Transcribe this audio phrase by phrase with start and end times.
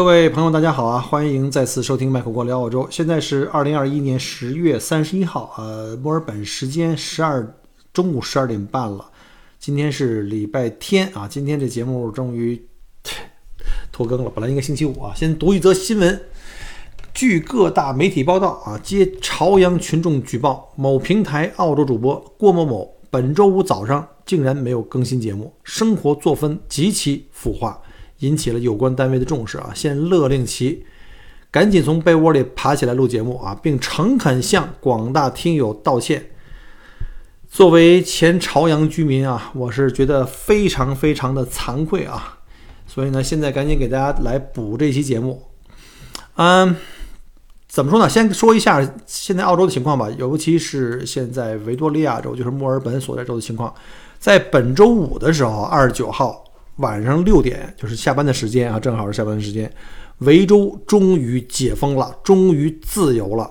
[0.00, 0.98] 各位朋友，大家好啊！
[0.98, 2.88] 欢迎再次收听麦克国聊澳洲。
[2.90, 7.46] 现在是二零二一年十月三十一号，呃，墨尔本时间十二
[7.92, 9.10] 中午十二点半了。
[9.58, 12.58] 今天是礼拜天啊，今天这节目终于
[13.92, 14.32] 拖更了。
[14.34, 15.12] 本来应该星期五啊。
[15.14, 16.18] 先读一则新闻：
[17.12, 27.78] 据各大媒体报道啊，接朝阳群众举报，某平台澳洲主播郭某某本周五早上竟然没有更新节目，生活作风极其腐化。
[28.20, 30.84] 引起了有关单位的重视啊，现勒令其
[31.50, 36.30] 赶紧从被窝里爬起来录节目啊，并诚恳向广大听友道歉。
[37.48, 42.38] 作为前朝阳居民啊，我是觉得非常非常的惭愧啊，
[42.86, 45.42] 所以呢，现在赶紧给大家来补这期节目。
[46.36, 46.76] 嗯，
[47.68, 48.08] 怎么说呢？
[48.08, 53.74] 先说一下现在澳洲的情况吧，尤其是现在维多利亚州，就是墨尔本所在州的情况，
[54.18, 56.44] 在本周五的时候，二十九号。
[56.76, 59.70] 晚上六点就是下班的时间啊，正好是下班的时间。
[60.18, 63.50] 维州终于解封了，终于自由了。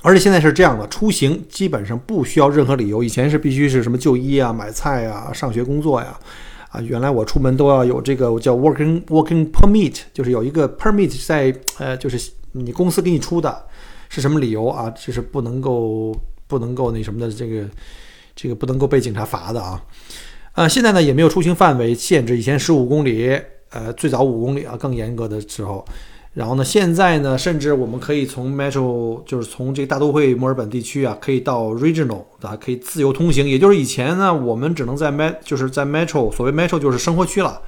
[0.00, 3.02] 而且现在是这样的，出行基本上不需要任何理由。
[3.02, 6.18] 以前是必须是什么就医啊、买菜啊、上学工作呀，
[6.70, 13.64] 啊，原来我出门都要有这个叫 working working permit，就是有一个 permit 在呃，就是你公司给你出的，
[14.08, 14.90] 是什么理由啊？
[14.90, 16.12] 就是不能够
[16.46, 17.68] 不能够那什么的，这个
[18.34, 19.80] 这个不能够被警察罚的啊。
[20.54, 25.84] 呃，现在呢也没有出行范围限制，以前十五公里，呃，最早五公里啊，更严格的时候。
[26.34, 33.46] 然后呢，现在呢，甚至我们可以从 Metro，就是从这个大都会墨尔本地区啊，可以到 Regional 啊，可以自由通行。
[33.48, 37.60] 也就是以前呢，我们只能在 Met，就是在 Metro，所谓 Metro 就是生活区了。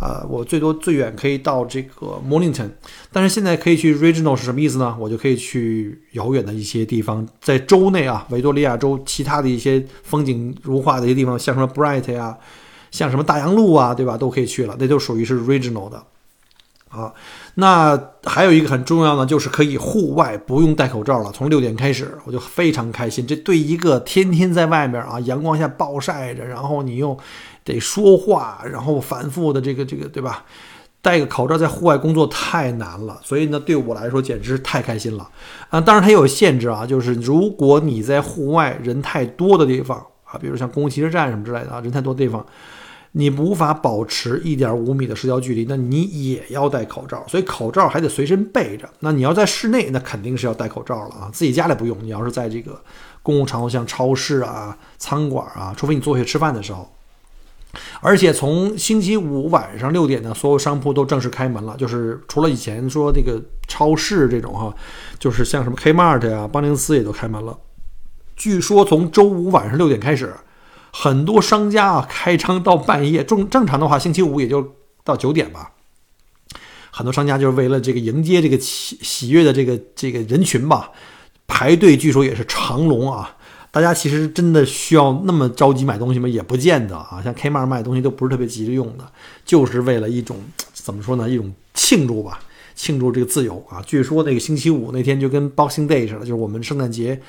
[0.00, 2.70] 啊，我最多最远可以到这个 Mornington，
[3.12, 4.96] 但是现在可以去 Regional 是什么意思呢？
[4.98, 12.38] 我就可以去遥远的一些地方，在州内啊，维多利亚州其他的一些风景如画的一些地方，像什么 Bright 呀，
[12.90, 14.16] 像什么大洋路啊，对吧？
[14.16, 16.02] 都可以去了，那就属于是 Regional 的。
[16.88, 17.12] 啊，
[17.56, 23.26] 那还有一个很重要的就是可以户外不用戴口罩了，从六点开始，我就非常开心。
[23.26, 27.18] 这对一个天天在外面啊，阳光下暴晒着，然后你又。
[27.72, 30.44] 得说话，然后反复的这个这个，对吧？
[31.02, 35.26] 戴个口罩在户外工作太难了，所以呢，对我来说简直是太开心了
[35.70, 35.80] 啊！
[35.80, 42.44] 当然它有限制啊，就是如果你在户外人太多的地方啊，比如像公共汽车站什么之类的啊，人太多的地方，
[43.12, 48.86] 你无法保持一点五米的社交距离，那你也要戴口罩，所以口罩还得随身备着。
[48.98, 51.30] 那你要在室内，那肯定是要戴口罩了啊！
[51.32, 52.78] 自己家里不用，你要是在这个
[53.22, 56.86] 公共场所，像超市啊、餐馆啊，除非你坐下吃饭的时候。
[58.00, 61.76] 而且从星期五晚上六点呢，所有商铺都正式开门了。
[61.76, 64.74] 就是除了以前说那个超市这种哈，
[65.18, 67.56] 就是像什么 Kmart 呀、邦宁斯也都开门了。
[68.36, 70.34] 据说从周五晚上六点开始，
[70.92, 73.22] 很多商家啊开张到半夜。
[73.22, 75.72] 正正常的话，星期五也就到九点吧。
[76.90, 80.90] 很多商家就是为了这个迎接这个喜喜悦的这个这个人群吧，
[81.46, 83.36] 排队据说也是长龙啊。
[83.72, 86.28] 大家其实真的需要那么着急买东西吗？
[86.28, 87.22] 也不见得啊。
[87.22, 89.04] 像 Kmart 卖东西都不是特别急着用的，
[89.44, 90.36] 就是为了一种
[90.72, 91.30] 怎么说呢？
[91.30, 92.40] 一种庆祝吧，
[92.74, 93.80] 庆祝这个自由啊。
[93.86, 97.20] 据说那个星期五那天就跟 Boxing Day 似的，就是我们圣诞节，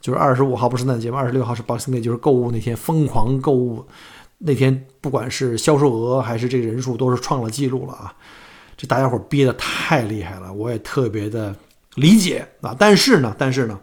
[0.00, 1.18] 就是二十五号不是圣诞节吗？
[1.18, 3.84] 二十六号是 Boxing Day，就是购物那天疯狂购物
[4.38, 8.14] 那天，不管是销售额还是这个人数，都是创了记录了啊。
[8.74, 11.54] 这大家伙憋得太厉害了，我也特别的
[11.96, 12.74] 理解啊。
[12.78, 13.78] 但是呢，但是呢。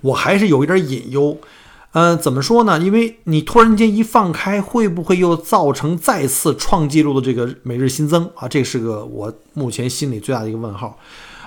[0.00, 1.38] 我还是有一点隐忧，
[1.92, 2.78] 呃，怎么说呢？
[2.78, 8.48] 因为你突然间一放开，会不会又造成再次创纪录的这个每日新增啊？
[8.48, 10.98] 这是个我目前心里最大的一个问号。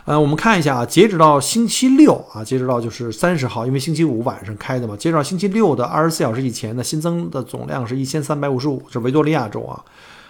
[0.06, 9.84] 呃，我们看一下啊，截止到星期六啊，截止到就是三十号，因为星期五晚上开的嘛，截止到星期六的二十四小时以前呢，新增的总量是一千三百五十五，是维多利亚州啊，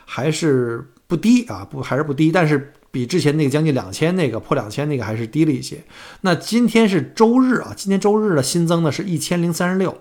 [0.06, 2.72] 还是不低啊，不还是不低，但是。
[2.96, 5.84] 比之前那个将近两千那个破两千那个还是低了一些。
[6.22, 9.98] 那今天是周日啊，今天周日的新增呢是一千零三十六。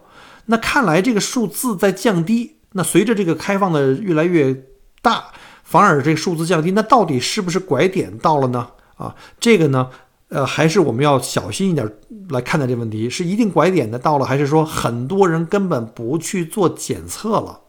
[0.47, 2.54] 那看来这个数字在降低。
[2.75, 4.62] 那随着这个开放的越来越
[5.03, 5.25] 大，
[5.65, 8.68] 反而这个数字降低，那到底是不是拐点到了呢？
[8.95, 9.91] 啊，这个呢，
[10.28, 11.91] 呃，还是我们要小心一点
[12.28, 17.63] 来看待这个问题，是一定拐点的到了，还是说很多人根本不去做检测了？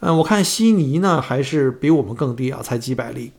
[0.00, 3.32] 嗯，我看悉尼呢还是比我们更低啊，才几百例。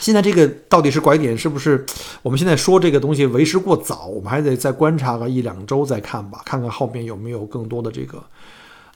[0.00, 1.84] 现在这个到底是拐点，是不是？
[2.22, 8.22] 我们现在说这个东西为时过早，我们还得再观察个一两周再看吧，看看后面有没有更多的这个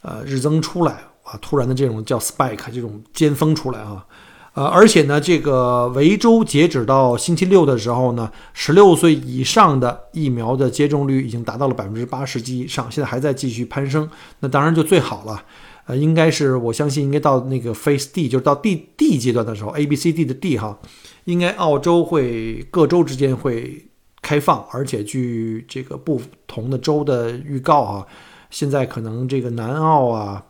[0.03, 0.93] 呃日增出来
[1.23, 4.05] 啊，突然的这种叫 spike 这种尖峰出来啊，
[4.55, 14.09] 呃，而且呢，这个维州截止到星期六的时候呢，十六岁以上的疫苗的接种率已经达到了百分之八十及以上，现在还在继续攀升，
[14.41, 15.43] 那当然就最好了。
[15.87, 20.79] 呃，应该是我相信应该到那个 Phase D，就是到 D D 阶段的时候，A B C D 的 D 哈，
[21.25, 23.87] 应该澳洲会各州之间会
[24.23, 28.07] 开放，而且据这个不同的州的预告啊，
[28.51, 30.45] 现在可能这个南澳啊。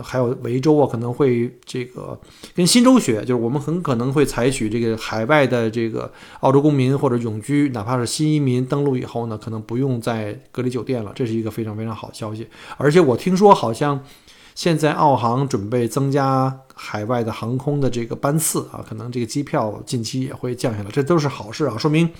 [0.00, 2.16] 还有维州啊，可能会这个
[2.54, 12.46] 跟新州学，就是我们很可能会采取这个海外的这个澳洲公民或者永居，哪怕是新移民登陆以后呢，可能不用在隔离酒店了，这是一个非常非常好的消息。
[12.76, 14.00] 而且我听说好像
[14.56, 22.10] 现在澳航准备增加海外的航空的这个班次啊，可能这个机票近期也会降下来，这都是好事啊，说明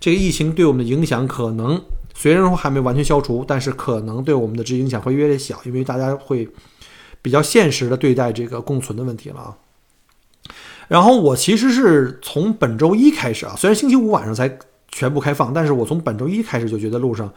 [0.00, 1.80] 这个疫情对我们的影响可能
[2.12, 6.48] 虽然说还没完全消除，但是可能对我们的这影响会越来越小，因为大家会。
[7.22, 9.56] 比较现实的对待这个共存的问题了啊。
[10.88, 14.58] 然后我其实是从本周一开始啊，虽然星期五晚上才
[14.90, 17.32] 全部开放，但是我从本周一开始就觉得路上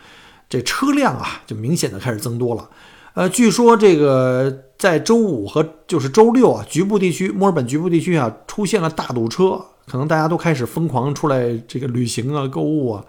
[0.50, 2.70] 这车辆啊就明显的开始增多了。
[3.14, 13.04] 呃，据说这个在周五和就是周六啊，局部地区墨尔本局部地区啊出现了大堵车，可能大家都开始疯狂出来这个旅行啊、购物啊。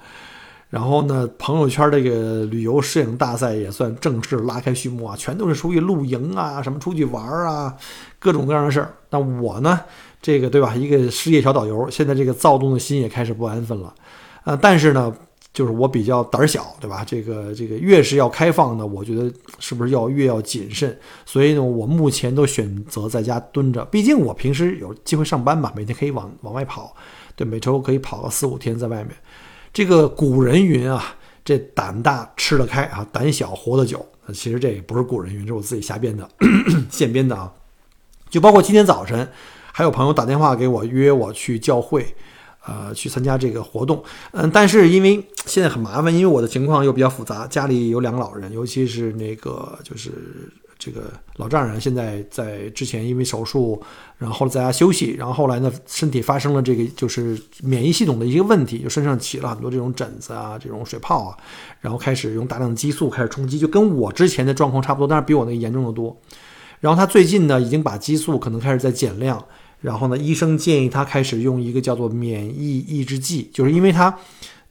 [0.71, 7.75] 然后呢，朋友圈这个旅游摄影大赛也算正式拉开序幕啊，全都是出去露营啊，什么出去玩啊，
[8.19, 8.95] 各种各样的事儿。
[9.09, 9.81] 那我呢，
[10.21, 13.95] 这个对吧，一个失业小导游，现在这个躁动的心也开始不安分了。
[14.45, 15.11] 呃，但是呢，
[15.59, 17.05] 就是我比较胆小，对吧？
[17.05, 19.29] 这个这个越是要开放呢，我觉得
[19.59, 20.97] 是不是要越要谨慎？
[21.27, 26.95] 所以呢，我目前都选择在家蹲着，毕竟我平时有机会上班嘛，每天可以往往外跑，
[27.35, 29.09] 对，每周可以跑个四五天在外面。
[29.73, 34.07] 这个古人云啊，这胆大吃得开啊，胆小活得久。
[34.33, 36.31] 其实这也不是古人云，这是我自己瞎编的、
[36.89, 37.53] 现编的啊。
[38.31, 39.29] 就包括今天早晨，
[39.73, 42.15] 还有朋友打电话给我约我去教会，
[42.69, 44.05] 呃，去参加这个活动。
[44.33, 50.13] 嗯，但是因为现在很麻烦，因为我的情况又比较复杂，家里有两个老人，尤其是那个就是。
[50.81, 53.83] 这个老丈人现在在之前因为手术，
[54.17, 61.37] 然后在家休息，然后后来呢身体发生了这个就是免疫系统的一个问题，就身上起了很多这种疹子啊，这种水泡啊，
[61.81, 66.17] 然后开始用大量的激素开始冲击，就跟我之前的状况差不多，但是比我那个严重的多。
[66.79, 69.45] 然后他最近呢已经把激素可能开始在减量，
[69.81, 74.17] 然后呢医生建议他开始用一个叫做免疫抑制剂，就是因为他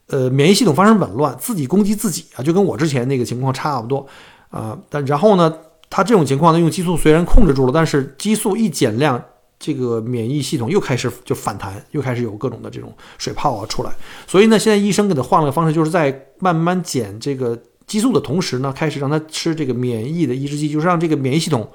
[0.07, 4.07] 呃免疫系统发生紊乱，自己攻击自己啊，就跟我之前那个情况差不多
[4.49, 5.53] 啊，但然后呢。
[5.89, 9.23] 他这种情况呢，用激素虽然控制住了，但是激素一减量，
[9.57, 13.91] 这个免疫系统又开始就反弹，又开始有各种的这种水泡啊出来。
[14.27, 21.65] 所以呢，现在医生给他换了个方式，就是在慢慢减这个激素的同时呢，开始让他吃这个免疫的抑制剂，就是让这个免疫系统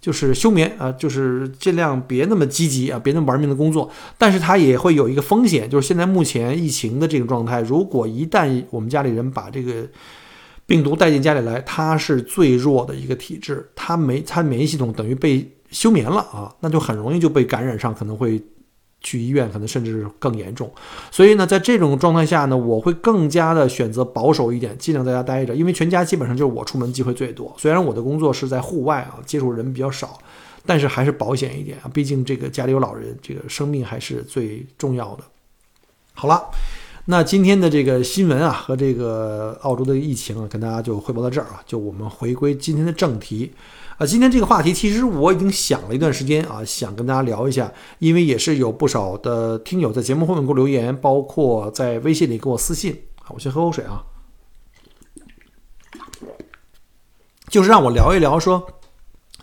[0.00, 3.90] 就是休眠啊，就是尽量别那么积极啊，别那么玩命的工作。
[4.16, 9.86] 但是它也会有一个风险，就是现在目前疫情的这个状态，如果一旦我们家里人把这个。
[10.68, 18.38] 病毒带进家里来，它是最弱的一个体质，它没它免疫系统等于被休眠了啊，那就很容易就被感染上，可能会
[19.00, 20.70] 去医院，可能甚至更严重。
[21.10, 27.54] 所以呢，在这种状态下呢，我会更加的选择保守一点，尽量在家待着，因为全家基本上就是我出门机会最多。
[27.58, 30.18] 虽然我的工作是在户外啊，接触人比较少，
[30.66, 35.24] 但是还是保险一点啊，毕竟这个家里有老人，这个生命还是最重要的。
[36.14, 36.50] 好了。
[37.10, 41.62] 那今天的这个新闻啊，和这个澳洲的疫情啊，跟大家就汇报到这儿啊。
[41.64, 43.50] 就我们回归今天的正题
[43.98, 53.26] 啊，今天这个话题其实我已经想了一段时间啊，想跟大家聊一下，因为也是有不少的听友在节目后面给我留言，包括在微信里给我私信啊。
[53.30, 54.04] 我先喝口水啊，
[57.48, 58.64] 就是让我聊一聊说，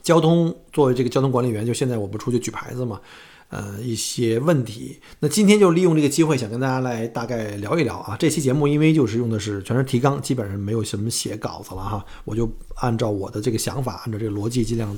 [0.01, 3.01] 交通作为这个交通管理员，就现在我不出去举牌子嘛。
[3.49, 8.17] 呃，一些问题，那今天就利用这个机会，想跟大家来大概聊一聊啊。
[8.17, 14.97] 这期节目因为就是用的是全是提纲，基本上没有什么写稿子了哈，我就按照我的这个想法，按照这个逻辑，尽量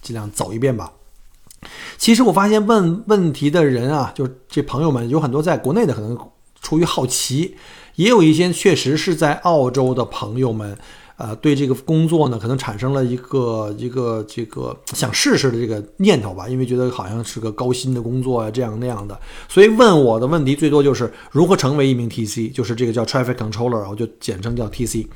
[0.00, 0.92] 尽量走一遍吧。
[1.98, 6.16] 其实我发现问问题的人啊，就这朋友们有很多在国内的，可能
[6.62, 7.56] 出于好奇，
[7.96, 10.78] 也有一些确实是在澳洲的朋友们。
[11.18, 25.06] 呃，对这个工作呢，可能产生了一个一个这个想试试的这个念头吧，因为觉得好像是个高薪的工作啊，这样那样的，所以问我的问题最多就是如何成为一名 TC，就是这个叫 Traffic Controller，我就简称叫 TC。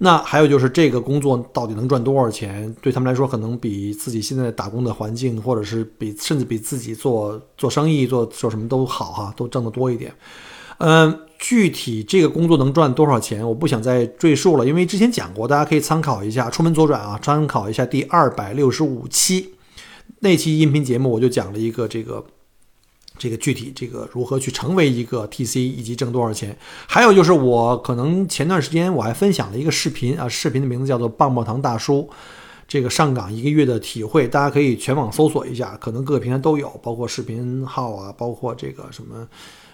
[0.00, 2.72] 那还有就是这个工作到底能赚多少钱？
[2.80, 10.14] 对他们来说，可能比自己现在打工的环境，或者是比甚至比自己做做生意做做什么都好哈，都挣得多一点。
[10.78, 11.20] 嗯。
[11.40, 16.50] 具体这个工作能赚多少钱，我不想再赘述了，因为之前讲过，大家可以参考一下。
[16.50, 19.54] 出门左转啊，参考一下第二百六十五期
[20.18, 22.26] 那期音频节目，我就讲了一个这个
[23.16, 26.58] 这个具体这个如何去成为一个 TC 以及挣多少钱。
[26.88, 32.10] 还有就是我可能前段时间我还分享了一个视频啊，视频的名字叫做“棒棒糖大叔”。
[32.66, 39.26] 这个上岗一个月的体会，大家可以全网搜索一下，可能各个平台都有，包括视频号啊，包括这个什么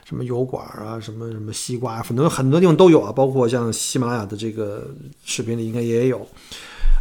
[0.05, 4.87] 什么油管啊，什么什么西瓜，很多很多地方都有啊，包括像喜马拉雅的这个
[5.25, 6.27] 视频里应该也有。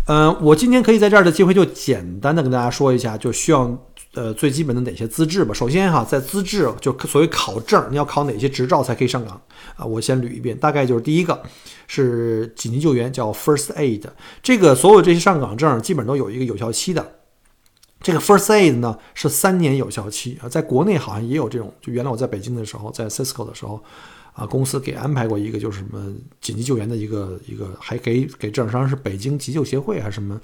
[0.07, 3.77] 嗯，我今天可以在这儿的机会就简单的跟大家说一下，就需要
[4.15, 5.53] 呃最基本的哪些资质吧。
[5.53, 9.41] 首先哈，在资质就所谓考证，你要考哪些执照才可以上岗
[9.77, 9.85] 啊？
[9.85, 11.41] 我先捋一遍，大概就是第一个
[11.87, 14.03] 是紧急救援，叫 First Aid，
[14.41, 17.13] 这个所有这些上岗证基本都有一个有效期的。
[18.03, 23.83] 这个 First Aid 呢是三年有效期啊，在国内好像也有这种，就原来我在北京的时候，在 Cisco 的时候。
[24.35, 30.41] 啊，公司给安排过一个，就是什么紧急救援的一个一个，还给给证商是北京急救协会还是什么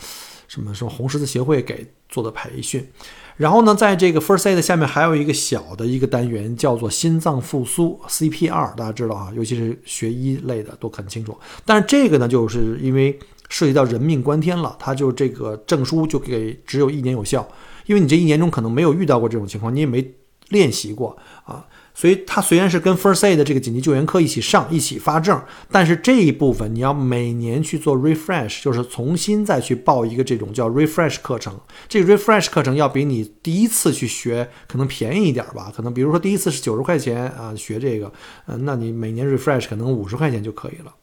[0.48, 2.88] 什么什么红十字协会给做的培训。
[3.36, 11.36] 然后呢，在这个 First Aid 下面还有一个小的一个单元，叫做心脏复苏 CPR，大家知道啊，尤其是学医类的都很清楚。
[11.66, 13.18] 但是这个呢，就是因为
[13.50, 17.46] 涉及到人命关天了，它就这个证书就给只有一年有效，
[17.86, 20.14] 因为你这一年中可能没有遇到过这种情况，你也没
[20.50, 21.66] 练习过啊。
[21.96, 31.60] 所以它虽然是跟 First Aid 的这个紧急救援课一起上、一起发证，但是这一部分你要每年去做 refresh，就是重新再去报一个这种叫 refresh 课程。
[31.90, 35.74] 这个 refresh 课程要比你第一次去学可能便宜一点吧？
[35.76, 38.10] 可能比如说第一次是九十块钱啊，学这个，
[38.46, 40.94] 嗯，那你每年 refresh 可能五十块钱就可以了。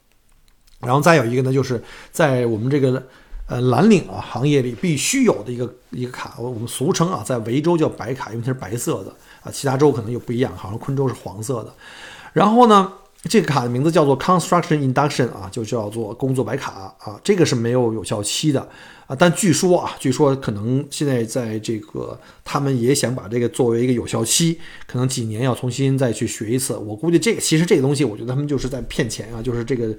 [0.79, 3.01] 然后再有一个呢，就是在我们这个
[3.47, 9.11] 呃蓝领啊行业里必须有的一个一个卡，我们俗称啊，在维州叫白卡，因为它是白色的
[9.43, 9.51] 啊。
[9.51, 11.73] 其他州可能又不一样，好像昆州是黄色的。
[12.33, 12.93] 然后呢，
[13.27, 17.19] 这个卡的名字叫做 Construction Induction 啊，就叫做工作白卡啊。
[17.23, 18.67] 这个是没有有效期的
[19.07, 26.75] 啊，但据说啊，据说可能现在在这个他们也想把这个作为一个有效期，可能几年要重新再去学一次。
[26.75, 29.95] 我估计这个其实这个东西，我觉得他们就是在骗钱啊，就是这个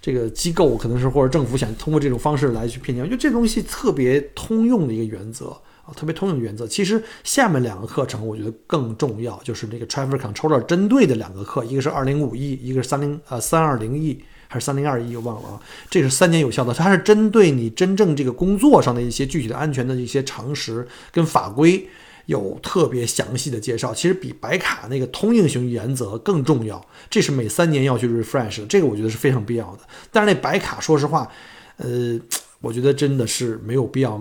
[0.00, 3.04] 这个机构可能是或者政府想通过这种方式来去骗钱。
[3.04, 5.56] 我觉得这东西特别通用的一个原则。
[5.94, 15.60] 特别通用原则，其实下面两个课程我觉得更重要，就是那个 Traffic Controller 针对的两个课，一个是二零五 E，，一个是三零呃三二零 E 还是三零二 E，，我忘了啊。
[15.90, 21.86] 这是三年有效的，它是针对你真正这个工作上的一些具体的安全的一些常识跟法规
[22.26, 23.92] 有特别详细的介绍。
[23.92, 29.80] 其实比白卡那个通用型原则更重要，这是每三年要去 refresh，这个我觉得是非常必要的。
[30.10, 31.30] 但是那白卡，说实话，
[31.76, 32.18] 呃，
[32.60, 34.18] 我觉得真的是没有必要。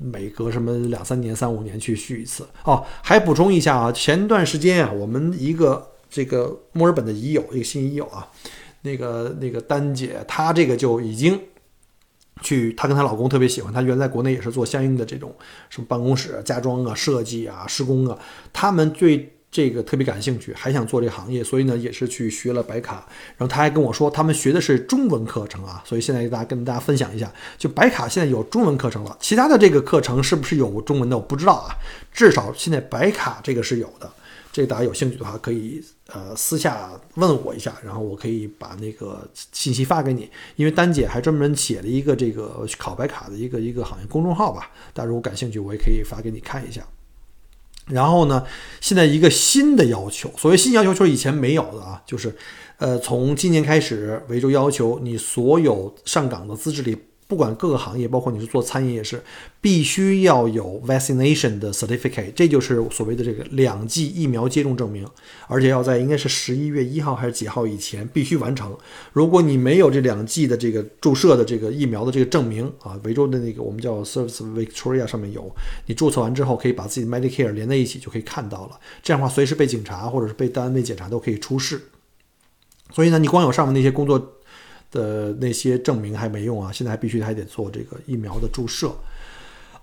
[0.00, 2.84] 每隔什么两三年、三五年去续一次哦。
[3.02, 8.28] 还补充一下啊，前段时间啊，我们一个这个墨尔本的已友，一个新已友啊，
[8.82, 11.40] 那个那个丹姐，她这个就已经
[12.40, 15.34] 去，她跟她老公特别喜欢，她原来国内也是做相应的这种
[15.68, 18.18] 什么办公室家装啊、设计啊、施工啊，
[18.52, 19.36] 他们对。
[19.50, 23.06] 这个特别感兴趣，还想做这个行业，所以呢也是去学了白卡。
[23.36, 29.16] 然后他还跟我说，他们学的是中文课程啊，所以现在给大家跟大家分享一下，就白卡现在有中文课程了。
[29.20, 31.74] 其他的这个课程是不是有中文的，我不知道啊。
[32.12, 34.08] 至少现在白卡这个是有的。
[34.52, 40.28] 这个大家有兴趣的话，可以呃私下问我一下，然后我可以把那个信息发给你。
[40.56, 46.84] 因为丹姐还专门写了一个这个考白卡的一个一个行业公众号吧，大家如果感兴趣，我也可以发给你看一下。
[47.90, 48.44] 然后呢，
[48.80, 52.34] 现在一个新的要求，所谓新要求就是以前没有的啊，就是，
[52.78, 56.96] 呃，从今年开始，维州要求你所有上岗的资质里。
[57.30, 59.22] 不管各个行业，包括你是做餐饮也是，
[59.60, 65.06] 必须要有 vaccination 的 certificate，这就是所谓的这个两剂疫苗接种证明，
[65.46, 68.76] 而且要在应该是十一月一号还是几号以前必须完成。
[69.12, 75.48] 如果你没有这两剂的这个注射的这个疫苗的这个证明啊，维州的那个我们叫 Service Victoria 上面有，
[75.86, 78.80] 你注册完之后可以把自己的 Medicare 连在一起就可以看到了。
[79.04, 81.80] 这样的话，随时被警察或者是被单位检查都可以出示。
[82.92, 84.36] 所以呢，你光有上面那些工作。
[84.90, 88.92] 的那些证明还没用啊，现在还必须还得做这个疫苗的注射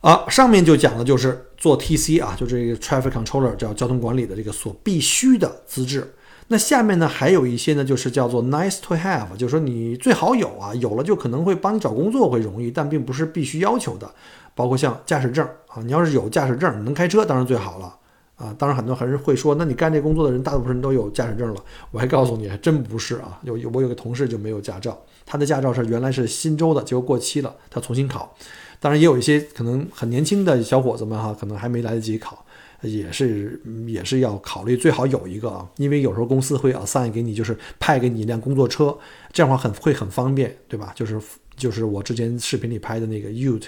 [0.01, 0.25] 啊。
[0.29, 6.13] 上面就讲的就是做 TC 啊，就这个 Traffic Controller 叫交通管理的这个所必须的资质。
[6.49, 14.09] 那下面呢还有一些呢，就是叫做 Nice to have，就是说你最好有啊，有了就可能会帮你找工作会容易，但并不是必须要求的。
[14.55, 17.95] 包括像驾驶证啊，你要是有驾驶证，能开车当然最好了。
[18.37, 21.63] 啊，当然很多还是会说，那你干这工作的人，大部分人都有驾驶证了。
[21.91, 23.39] 我还告诉你，还真不是啊。
[23.43, 28.35] 有有我有个同事就没有驾照，他的驾照是原来是新州的，结果过期了，他重新考。
[28.79, 32.45] 当然也有一些可能很年轻的小伙子们哈，可能还没来得及考，
[32.81, 38.95] 也是也是要考虑最好有一个啊，因为有时候公司会 assign 给你，就是派给你一辆工作车，
[39.33, 40.91] 这样的话很会很方便，对吧？
[40.93, 41.19] 就是
[41.57, 43.65] 就是我之前视频里拍的那个 Ute。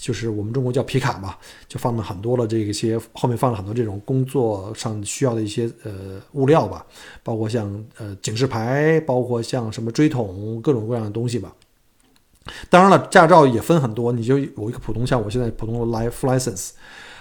[0.00, 6.86] 就是我们中国叫皮卡嘛，就放了很多的这些，后面放了很多这种工作上需要的一些呃物料吧，
[7.24, 11.52] 包括像呃警示牌，包括像什么锥桶，各种各样的东西吧。
[12.70, 16.70] 当然了，驾照也分很多，你就有一个普通，像我现在普通的 life license。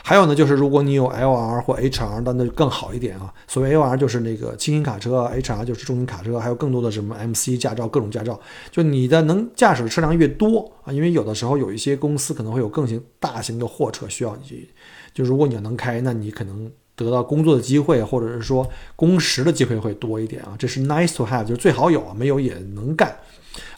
[0.08, 3.34] 还有呢，就是如果你有 LR 或 HR，那那就更好一点啊。
[3.46, 8.40] 所谓 LR 就是那个轻型卡车，HR 就是重型卡车，还有更多的什么 MC 驾照，各种驾照。
[8.72, 14.70] 就你的能驾驶的车辆越多啊，因为有的时候有一些公司可能会有更型大型的货车需要你，
[15.14, 20.56] 就如果你要能开，那你可能得到工作的机会，或者是说工时的机会会多一点啊。
[20.58, 23.14] 这是 nice to have，就是最好有啊，没有也能干。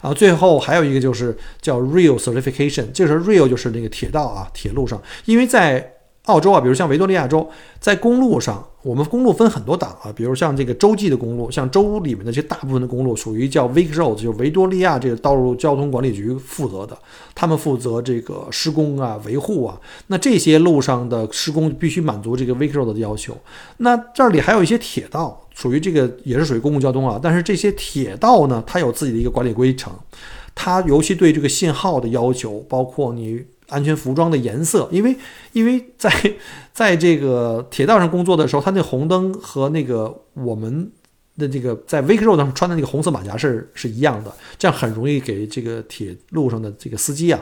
[0.00, 5.92] 啊，最后还有一个就是叫 Real Certification，就是 Real 就是那个铁道啊，铁路上，因为在
[6.26, 7.48] 澳洲啊，比如像维多利亚州，
[7.80, 16.96] 在公路上，我们公路分很多档啊，比如像这个州际的公路，像州里面的这大部分的公路属于叫 Vic Roads，就是维多利亚这个道路交通管理局负责的，
[17.34, 19.80] 他们负责这个施工啊、维护啊。
[20.08, 23.36] 那这些路上的施工必须满足这个 Vic Road 的要求。
[23.78, 29.92] 那这里还有一些铁道，属于这个也是属于公共交通啊，但是这些铁道呢，它有自己的一个管理规程，
[30.54, 33.42] 它尤其对这个信号的要求，包括你。
[33.70, 35.16] 安全服装的颜色，因为
[35.52, 36.12] 因为在
[36.72, 40.90] 在这个铁道上工作的时候，它那红灯和那个我们
[41.38, 47.40] 的这个在 Vic Road 上穿的那个红色马甲是是一样的，这样很容易给这个铁路上的这个司机啊，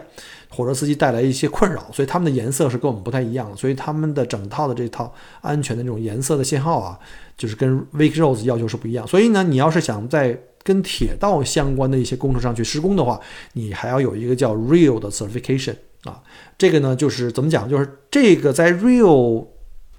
[0.49, 6.99] 火车司机带来一些困扰，所以他们的颜色是跟我们不太一样的，所以他们的整套的这套安全的这种颜色的信号啊，
[7.37, 9.07] 就是跟 Vic Road 要求是不一样。
[9.07, 13.19] 所以呢，你要是想在跟铁道相关的一些工程上去施工的话，
[13.55, 15.75] 你还要有一个叫 Real 的 Certification。
[16.05, 16.23] 啊，
[16.57, 17.69] 这个呢，就是怎么讲？
[17.69, 19.47] 就是这个在 Real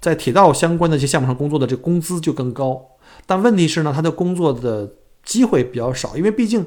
[0.00, 2.82] 在铁道相关的一些项目上工作的，这工资就更高。
[3.26, 4.90] 但问题是呢，他的工作的
[5.22, 6.66] 机会比较少，因为毕竟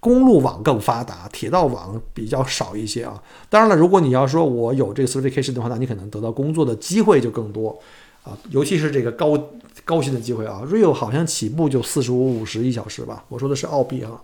[0.00, 3.22] 公路网更发达，铁道网比较少一些啊。
[3.48, 7.78] 当然了，如果你要说我有这个 certification 的话，那你可能得到工作的机会就更多
[8.24, 9.38] 啊，尤其是这个高
[9.84, 10.62] 高薪的机会啊。
[10.66, 14.20] Real 好像起步就四十五五十一小时吧，我说的是澳币啊。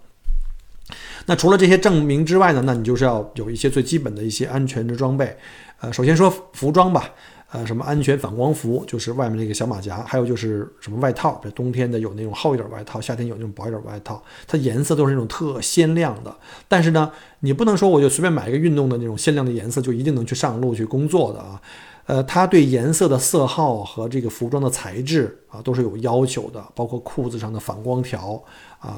[1.26, 2.62] 那除了这些证明之外呢？
[2.64, 5.36] 那你就是要有一些最基本的一些安全的装备。
[5.80, 7.08] 呃，首先说服装吧，
[7.52, 16.36] 呃，什么安全反光服，就是外面那个小马甲，还有就是什么外套，比如冬天的有那种厚一点外套，夏天有那种薄一点外套，它颜色都是那种特鲜亮的。
[16.66, 21.60] 但是呢，你不能说我就随便买一个运动的那种鲜亮的颜色就一定能去上路去工作的啊。
[22.06, 28.42] 呃，它对颜色的色号和这个服装的材质啊都是有要求的，包括裤子上的反光条
[28.80, 28.96] 啊。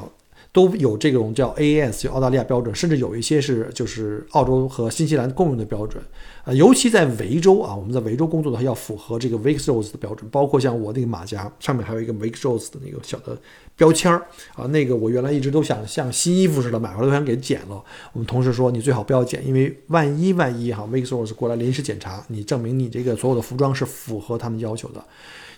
[0.52, 6.02] 都有这种叫 AAS，就澳大利亚标准，甚至有一些是就是澳洲和新西兰共用的标准。
[6.44, 13.38] 呃，尤其在维州啊，我们在维州工作的话，要符合这个 v i x r o s 的标准，包括像我那个马甲上面还有一个 v i x r o s 的那个小的
[13.76, 17.80] 标签儿啊，那个我原来一直都想像新衣服似的买回来都想给剪了。
[18.12, 25.04] 我们同事说你最好不要剪，因为万一万一哈 v i x r o s 过来临时检查，你证明你这个所有的服装是符合他们要求的。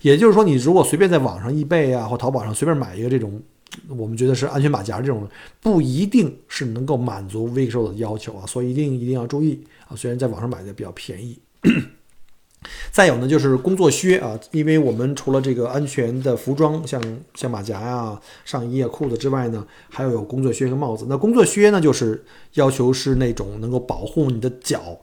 [0.03, 3.41] 也就是说，你如果随便在网上易贝啊或淘宝上随便买一个这种。
[3.89, 5.29] 我们觉得是安全马甲这种
[5.61, 9.97] 不一定是能够满足 v i x o 的要求啊，所以一定一定要注意啊。
[9.97, 11.39] 虽然在网上买的比较便宜。
[12.93, 17.03] 再有呢，就是工作靴啊，因为我们除了这个安全的服装，像
[17.35, 21.07] 像马甲呀、上衣啊、裤子之外呢，还要有工作靴和帽子。
[21.09, 24.97] 那工作靴呢，就是要求是那种能够保护你的脚，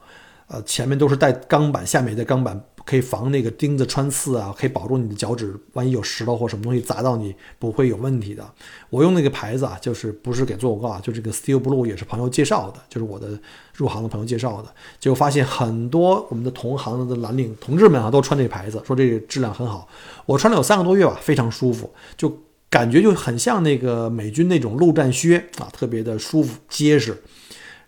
[0.48, 2.64] 呃，前面都是带钢板，下面也带钢板。
[2.90, 8.44] 可以防那个钉子穿刺啊，可以保住你的脚趾，万一有石头或什么东西砸到你，不会有问题的。
[8.90, 13.40] 我用那个牌子啊，就是不是给做广告啊，就这个 Steel Blue 也是朋友介绍的，就是我的
[13.76, 14.74] 入行的朋友介绍的。
[15.00, 19.88] 结果发现很多我们的同行的蓝领同志们啊，都穿这个牌子，说这个质量很好。
[20.26, 22.36] 我穿了有三个多月吧，非常舒服，就
[22.72, 27.22] 感觉就很像那个美军那种陆战靴啊，特别的舒服结实，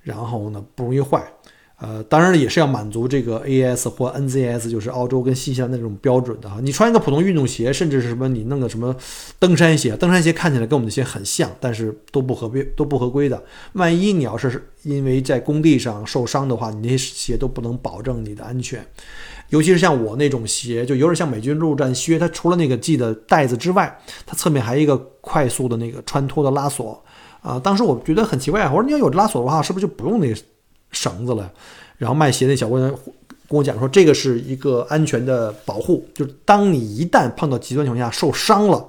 [0.03, 1.27] 然后呢不容易坏。
[1.83, 6.59] 呃，当然也是要满足这个 AS 或 NZS，就是澳洲跟新西兰的那种标准的哈。
[6.61, 8.95] 你穿一个普通运动鞋，甚至是什么，你弄个什么
[9.39, 13.43] 登山鞋，登山鞋看起来跟我们的鞋很像，但是都不合规，都不合规的。
[13.73, 18.85] 万一你要是因为在工地上受伤的话，你那些鞋都不能保证你的安全。
[19.49, 27.03] 尤其是像我那种鞋，就有点像美军陆战靴，它除了那个系的带子之外，它侧面还有一个快速的那个穿脱的拉锁
[27.41, 27.59] 啊。
[27.59, 30.31] 当时我觉得很奇怪，我说你要有拉锁的话，是不是就不用那？
[30.91, 31.51] 绳子了，
[31.97, 32.89] 然后卖鞋那小姑娘
[33.47, 38.85] 跟我讲说，这个是一个安全的保护，就是当你一旦碰到极端情况下受伤了，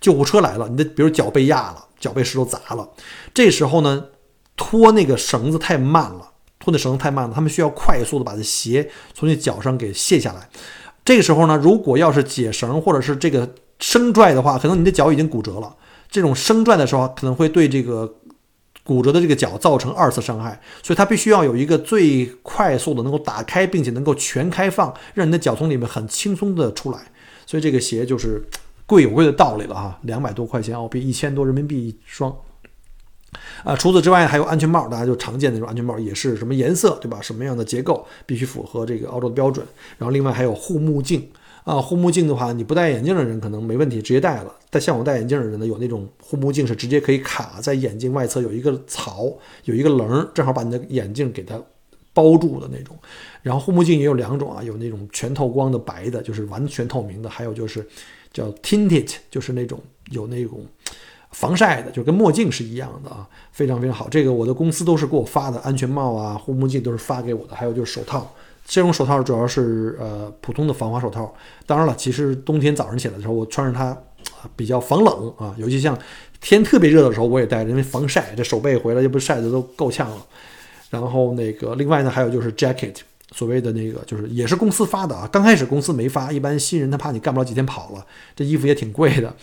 [0.00, 2.88] 救护车来了，你的比如脚被压了，脚被石头砸了，
[3.32, 4.04] 这时候呢，
[4.56, 10.48] 脱那个绳子太慢了，脱那绳子太慢了，他们需要快速的把这鞋从你脚上给卸下来。
[11.04, 15.74] 这个时候呢，如果要是解绳或者是这个生拽的话，可能你的脚已经骨折了。
[16.08, 18.14] 这种生拽的时候，可能会对这个。
[18.84, 26.98] 骨折的这个脚造成二次伤害，所以它必须要有一个最快速的能够打开，并且能够全开放，让你的脚从里面很轻松的出来。
[27.46, 28.42] 所以这个鞋就是
[28.86, 32.34] 贵有贵的道理了哈，两百多块钱澳币，一千多人民币一双。
[33.64, 37.20] 啊，除此之外还有安全帽，大家就常见的那种安全帽，也是什么颜色，对吧？
[37.20, 39.66] 什么样的结构必须符合这个澳洲的标准。
[39.98, 41.28] 然后另外还有护目镜
[41.64, 44.54] 啊，护目镜的话，你不戴眼镜的人可能没问题，直接戴了。
[44.70, 49.32] 但像我戴眼镜的人呢，有那种护目镜是直接可以卡在眼睛外侧，有一个槽，
[49.64, 51.60] 有一个棱，正好把你的眼镜给它
[52.12, 52.94] 包住的那种。
[53.42, 57.86] 然后护目镜也有两种啊，有那种全透光的白的，就是完全透明的，还有就是
[58.32, 60.64] 叫 tinted，就是那种有那种。
[61.30, 64.08] 防晒的就跟墨镜是一样的啊，非常非常好。
[64.08, 67.56] 这个我的公司都是给我发的，安全帽啊、护目镜都是发给我的。
[67.56, 68.32] 还有就是手套，
[68.64, 71.34] 这种手套主要是呃普通的防滑手套。
[71.66, 73.96] 当然了，其实冬天早上起来的时候，我穿着它
[74.56, 75.98] 比较防冷啊，尤其像
[76.40, 78.34] 天特别热的时候，我也戴着，因为防晒。
[78.36, 80.26] 这手背回来就不晒的都够呛了。
[80.90, 82.94] 然后那个另外呢，还有就是 jacket，
[83.32, 85.28] 所谓的那个就是也是公司发的啊。
[85.30, 89.34] 刚开始公司没发，一般新人他怕你干不了几天跑了，这衣服也挺贵的。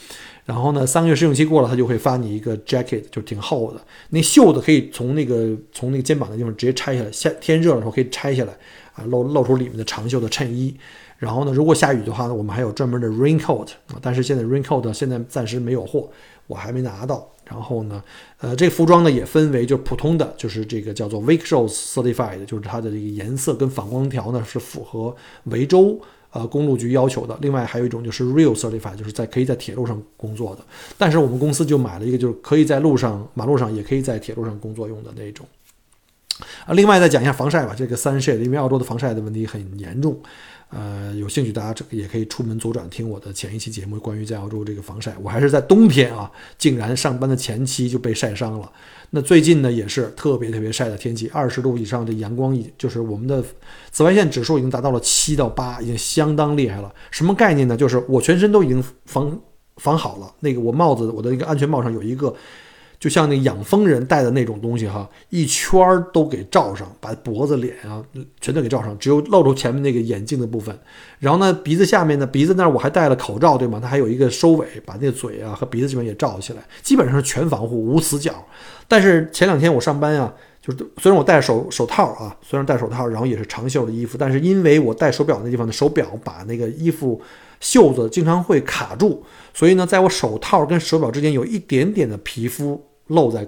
[0.45, 3.81] 然后呢，三个月试用期过了，他就会发你一个 jacket，就挺厚的。
[4.09, 8.53] 那袖子可以从那个从那个肩膀的地方直接拆下来，夏天热的时候可以拆下来
[8.93, 10.75] 啊，露露出里面的长袖的衬衣。
[11.17, 16.09] 然后呢，如果下雨的话呢，我们还有专门的 raincoat 啊，但是现在 raincoat 现在暂时没有货，
[16.47, 17.27] 我还没拿到。
[17.45, 18.01] 然后呢，
[18.39, 25.99] 呃，这服装呢也分为就普通的，就是这个叫做 Vicros certified，就是它的这个颜色跟反光条呢是符合维州。
[26.33, 27.37] 呃，公路局要求的。
[27.41, 30.63] 另外还有一种就是 Real Certified，就是在可以在铁路上工作的。
[30.97, 35.45] 但是我们公司就买了一个，就是可以在路上、马路上，也可以在铁路上工作用的那种。
[36.65, 37.73] 啊，另外再讲一下防晒吧。
[37.75, 40.19] 这个三 shade，因为澳洲的防晒的问题很严重。
[40.69, 45.13] 呃，有兴趣大家这个也可以出门左转听我的前一期节目，关于在澳洲这个防晒。
[45.21, 48.71] 我还是在冬天啊，竟然上班的前期就被晒伤了。
[49.09, 53.43] 那最近呢，也是特别特别晒的天气，二十度以上的阳光，已就是我们的
[53.89, 56.89] 紫外线指数已经达到了七到八，已经相当厉害了。
[57.09, 57.75] 什么概念呢？
[57.75, 59.37] 就是我全身都已经防
[59.75, 62.33] 防好了，那个我帽子，我的一个安全帽上有一个。
[63.01, 67.99] 就像那养蜂人戴的那种东西哈，一圈儿都给罩上，把脖子、脸啊
[68.39, 70.77] 全都给罩上，只有露出前面那个眼镜的部分。
[71.17, 73.79] 然后呢，鼻子下面呢，鼻子那儿我还戴了口罩，对吗？
[73.81, 78.45] 它还有一个收尾，把那嘴啊和鼻子这边也罩起来，基本上是全防护，无死角。
[78.87, 87.19] 但是前两天我上班啊，就是虽然我戴手手套啊，虽然戴手套，然后也是长袖的衣服，但是因为我戴手表那地方的手表把那个衣服
[87.59, 89.23] 袖子经常会卡住，
[89.55, 92.79] 所以呢，在我手套跟手表之间有一点点的皮肤。
[93.11, 93.47] 露在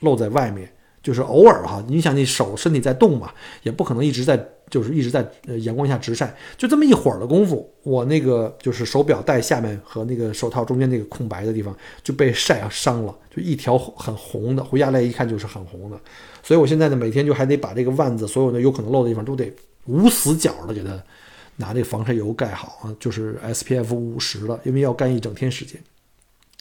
[0.00, 0.70] 露在外面，
[1.02, 15.98] 就是偶尔哈，你想你手身体在动嘛，也不可能一直在就是一直在呃阳光下直晒，就这么一会儿的功夫，我那个就是手表带下面和那个手套中间那个空白的地方就被晒伤了，就一条很红的，回家来一看就是很红的，
[16.42, 19.50] 所以我现在呢每天就还得把这个腕子所有的有可能露的地方都得
[19.86, 21.02] 无死角的给它
[21.56, 25.82] 拿这个防晒油盖好啊，就是 SPF 五十了，因为要干一整天时间。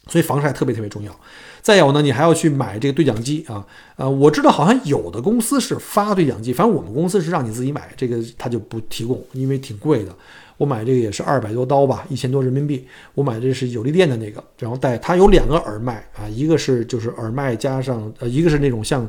[0.09, 1.15] 所以防晒特别特别重要。
[1.61, 3.65] 再有呢，你还要去买这个对讲机啊。
[3.97, 10.15] 呃，我知道好像有的公司是发对讲机，反正我们公司是让你自己买，这个他就不提供，因为挺贵的。
[10.55, 12.87] 我买这个也是二百多刀吧，一千多人民币。
[13.13, 19.07] 我买这是有利店的那个，然后带它有两个耳麦啊，一个是就是耳麦加上呃，一个是那种像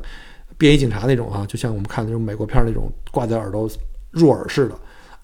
[0.57, 3.71] 便衣警察那种啊，就像我们看那种美国片那种挂在耳朵
[4.11, 4.75] 入耳式的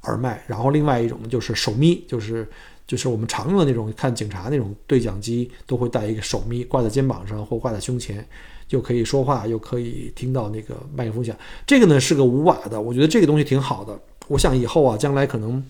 [0.05, 2.47] 耳麦，然后另外一种就是手咪，就是。
[2.87, 8.27] 就是我们常用的那种，看警察那种对讲机，都会带一个手咪挂在肩膀上或挂在胸前，
[8.71, 11.37] 又可以说话，又可以听到那个麦克风响。
[11.67, 13.99] 这个呢是个五瓦的，我觉得这个东西挺好的。
[14.29, 15.65] 我想以后啊，将来可能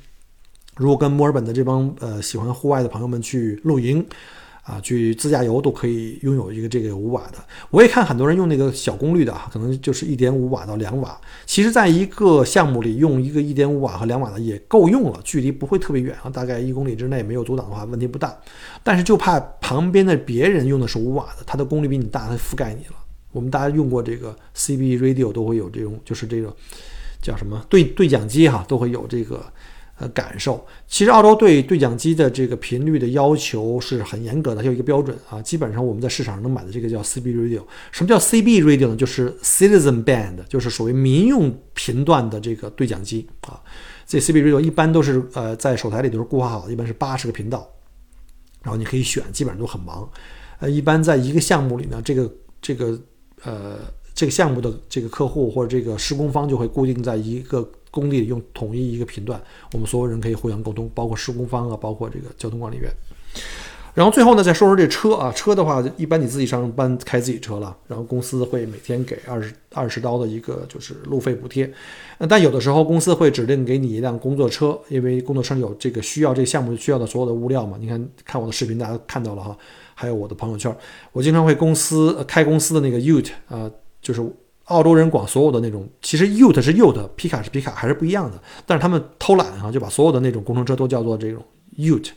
[0.76, 4.04] 如果跟墨尔本的这帮呃喜欢户外的朋友们去露营。
[4.64, 7.34] 啊，去自驾游都可以拥有一个这个五瓦的。
[7.70, 11.20] 我也看很多人用那个小功率的啊，可能就是一点五瓦到两瓦。
[11.44, 18.34] 其实，在一个项目里用一个一点五瓦和两瓦的也够用了，距离不会特别远啊，大概一公里之内没有阻挡的话，问题不大。
[18.82, 22.94] 但是就怕旁边的别人用的是五瓦的，它的功率比你大，它覆盖你了。
[23.32, 26.50] 我们大家用过这个 CB Radio 都会有这种，就是这个
[27.20, 29.44] 叫什么对对讲机哈，都会有这个。
[29.96, 35.40] 呃，感受其实澳洲对对讲机的这个频率的要求是很严格的，有一个标准啊。
[35.40, 37.62] 基本上我们在市场上能买的这个叫 CB Radio。
[37.92, 38.96] 什么叫 CB Radio 呢？
[38.96, 43.62] 就是 Citizen Band，就是属于民用频段的这个对讲机啊。
[44.04, 47.64] 这 CB Radio 一般都是呃在手台里都是固化好的，一般是八十个频道，
[48.64, 50.10] 然后你可以选，基本上都很忙。
[50.58, 53.00] 呃，一般在一个项目里呢，这个这个
[53.44, 53.78] 呃
[54.12, 57.70] 这个项目的这个客户或者这个施工方就会固定在一个。
[57.94, 59.40] 工地用统一一个频段，
[59.72, 62.90] 我们所有人可以互相沟通，包括施工方啊，包括这个交通管理员。
[63.94, 71.72] 然后最后呢，再说说这车啊，车的话，一般你自己上班开自己车了，然后公司会每天给二十二十刀的一个就是路费补贴，
[72.28, 77.76] 但有的时候公司会指定给你一辆工作车，因为工作车有这个需要这个项目需要的所有的物料嘛。
[77.80, 79.56] 你看看我的视频，大家看到了哈，
[79.94, 80.76] 还有我的朋友圈，
[81.12, 83.70] 我经常会公司开公司的那个 Ute 啊，
[84.02, 84.20] 就是
[84.64, 91.42] 澳洲人管所有的那种，其实 Ute 是 Ute，皮卡是皮卡，还是不一样的，但是他们偷懒啊，就把所有的那种工程车都叫做这种
[91.76, 92.10] Ute。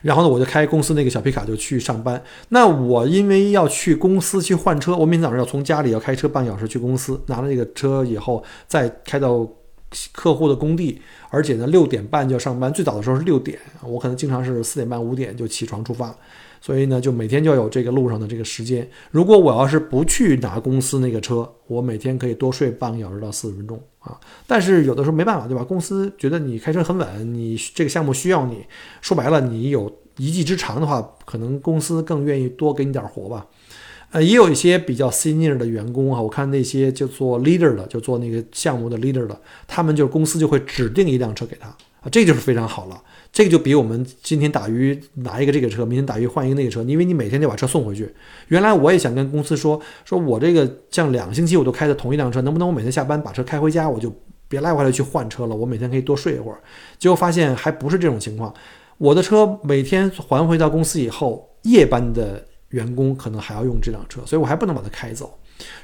[0.00, 2.20] 然后呢，我就开公司那个小皮卡就去上班。
[2.48, 9.46] 那我因为要去公司去换车，我明天早上要从家里要开车半小时去公司，拿了这个车以后再开到
[10.10, 16.12] 客户的工地，而且呢六点半就要上班，最早的时候是六点，我可能经常是四点半五点就起床出发，
[16.62, 18.88] 所以呢就每天就要有这个路上的这个时间。
[19.10, 24.18] 如果我要是不去拿公司那个车，我每天可以多睡半个小时到四十分钟啊。
[24.46, 25.62] 但是有的时候没办法，对吧？
[25.62, 28.64] 公司觉得你开车很稳，你这个项目需要你，
[29.02, 29.92] 说白了你有。
[30.18, 33.46] 一技之长的话，可能公司更愿意多给你点活吧。
[34.10, 43.02] 呃，也有一些比较 senior 的员工啊，我看那些就做 leader 的，就做那个项目的 leader 的，他们就公司就会指定一辆车给他啊，这就是非常好了。
[43.32, 48.14] 这个就比我们今天打鱼拿一个这个车，明天打鱼换一个那个车，因为你每天得把车送回去。
[48.48, 54.14] 原来我也想跟公司说，说我这个像两个星期我都开的同一辆车，能不能我每天下班把车开回家，我就
[54.48, 56.60] 别来回来去换车了，我每天可以多睡一会儿。
[56.98, 58.52] 结果发现还不是这种情况。
[58.98, 65.38] 我的车每天还回到公司以后，夜班的员工可能还要用这辆车，所以我还不能把它开走，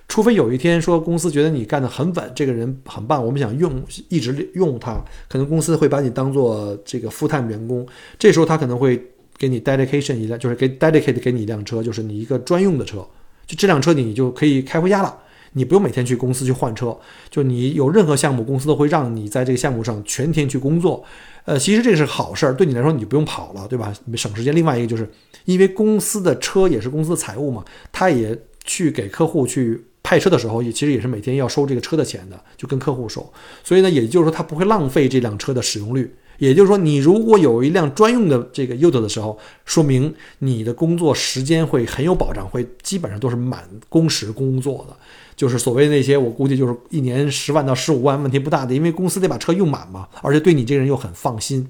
[0.09, 7.87] 除非有一天说公司觉得你干得很稳，这个人很棒，我们想用一直用他，可能公司会把你当做这个 full time 员工，
[8.19, 9.03] 这时候他可能会
[9.37, 12.99] 给你 dedication 一辆，就是给 dedicate 给你一辆车，就是你一个专用的车，
[13.47, 15.19] 就这辆车你就可以开回家了。
[15.55, 16.95] 你不用每天去公司去换车，
[17.31, 21.03] 就你有任何项目，公司都会让你在这个项目上全天去工作。
[21.47, 23.91] 呃，其实这是好事儿，对你来说你就不用跑了，对吧？
[24.15, 24.55] 省时间。
[24.55, 25.11] 另外一个就是，
[25.47, 28.39] 因为公司的车也是公司的财务嘛，他也
[28.69, 33.33] 去给客户去派车的时候，也其实也是每天要收这个车的钱的，就跟客户收。
[33.65, 36.15] 所以呢，也就是说他不会浪费这辆车的使用率。
[36.39, 44.97] 也就是说，你如果有一辆专用的这个 Ute 的时候，说明你的工作时间会很有保障，会基本上都是满工时工作的。
[45.35, 51.69] 就是所谓那些，我估计就是一年十万到十五万问题不大的，因为公司得把车用满嘛，而且对你这个人又很放心。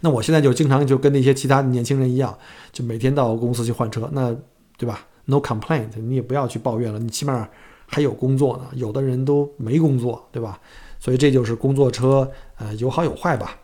[0.00, 2.36] 那我现在就经常就跟那些其他年轻人一样，
[2.72, 4.34] 就每天到公司去换车，那
[4.78, 7.48] 对吧？No complaint，你也不要去抱怨了，你起码
[7.86, 8.64] 还有工作呢。
[8.74, 10.58] 有的人都没工作，对吧？
[10.98, 13.56] 所以这就是工作车，呃，有好有坏吧。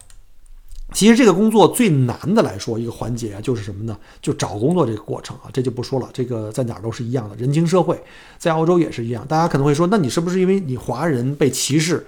[0.92, 3.98] 其实这个工作最难的来说，一个环节啊，就是什么呢？
[4.22, 6.08] 就找工作这个过程啊，这就不说了。
[6.12, 8.00] 这个在哪儿都是一样的，人情社会，
[8.38, 9.26] 在澳洲也是一样。
[9.26, 12.06] 大家可能会说，那你是不是因为你华人被歧视？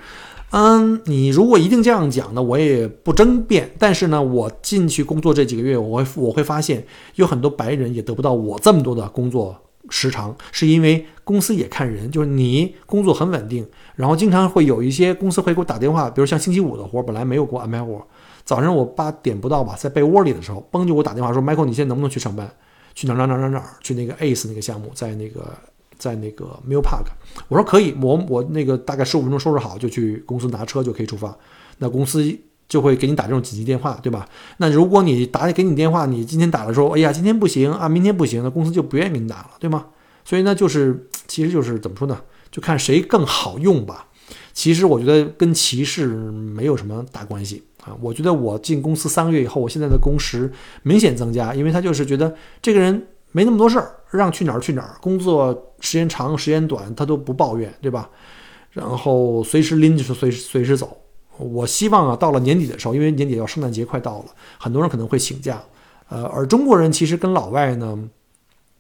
[0.51, 3.71] 嗯，你如果一定这样讲呢，我也不争辩。
[3.79, 9.57] 但是呢，我进去工作这几个月，我会我会发现，有很多白人也得不到我这么多的工作。
[9.91, 18.07] 时长是因为公司也看人，就是你工作很稳定，然后经常会有一些公司会给我打电话，比如像星期五的活，本来没有给我安排活，
[18.45, 22.51] 早上我八点不到吧，在被窝里的时候，嘣就给我打电话说，Michael，你现在能不能去上班？
[22.95, 23.65] 去哪哪哪哪哪？
[23.83, 25.47] 去那个 ACE 那个项目，在那个
[25.99, 27.07] 在那个 Mill Park。
[27.49, 31.37] 我说可以，我我那个大概十五分钟收拾好就去公司拿车就可以出发。
[31.79, 32.39] 那公司。
[32.69, 34.29] 就会给你打这种紧急电话，对吧？
[34.59, 39.87] 那如果你打给你电话，你今天打了说，哎呀，今天不行啊，明天不行，那公司就不愿意给你打了，对吗？
[40.23, 42.21] 所以呢，就是其实就是怎么说呢？
[42.51, 44.09] 就看谁更好用吧。
[44.53, 47.97] 其实我觉得跟歧视没有什么大关系啊。
[48.03, 58.09] 我觉得我进公司三个月以后，我现在的工时明显增加，因为他就是觉得这个人没那么多事儿，让去哪儿去哪儿，工作时间长时间短他都不抱怨，对吧？
[58.71, 60.97] 然后随时拎着随随时走。
[61.39, 64.25] 我希望啊，到了年底的时候，因为年底要圣诞节快到了，
[64.59, 65.63] 很多人可能会请假。
[66.09, 67.97] 呃，而中国人其实跟老外呢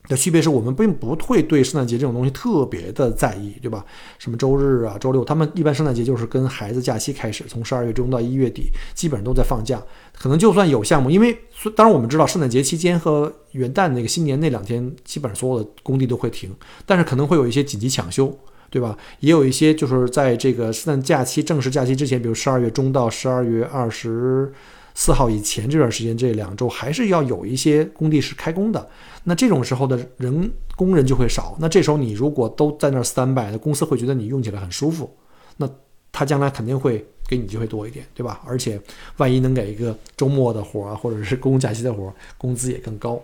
[0.08, 3.84] 的区别是我们并不会对圣诞节这种东西特别的在意，对吧？
[4.18, 9.80] 什么周日啊、周六，他们一般圣诞节就是跟孩子假期开始，从十二月中到一月底，基本上都在放假。
[10.18, 11.36] 可能就算有项目，因为
[11.76, 16.50] 当然我们知道圣诞节期间和元旦那个新年那两天，基本上所有的工地都会停，
[16.86, 18.36] 但是可能会有一些紧急抢修。
[18.70, 18.94] 对吧？
[19.20, 24.52] 也有一些就是在这个圣诞假期正式假期之前，比如十二月中到十二月二十
[24.94, 28.86] 四号以前这段时间，这两周还是要有一些工地是开工的。
[29.28, 31.54] 那这种时候的人工人就会少。
[31.60, 35.14] 那这时候你如果都在那儿 stand by，那公司会觉得你用起来很舒服，
[35.58, 35.68] 那
[36.10, 38.40] 他将来肯定会给你机会多一点，对吧？
[38.46, 38.80] 而且
[39.18, 43.22] 万一能给一个周末的活儿或者是公共假期的活儿，工资也更高。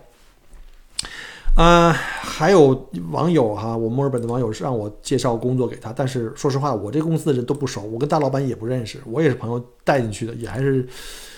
[1.57, 10.87] 呃，还有网友哈，我墨尔本的网友是让我介绍工作给他，但是说实话，我这公司的人都不熟，我跟大老板也不认识，我也是朋友带进去的，也还是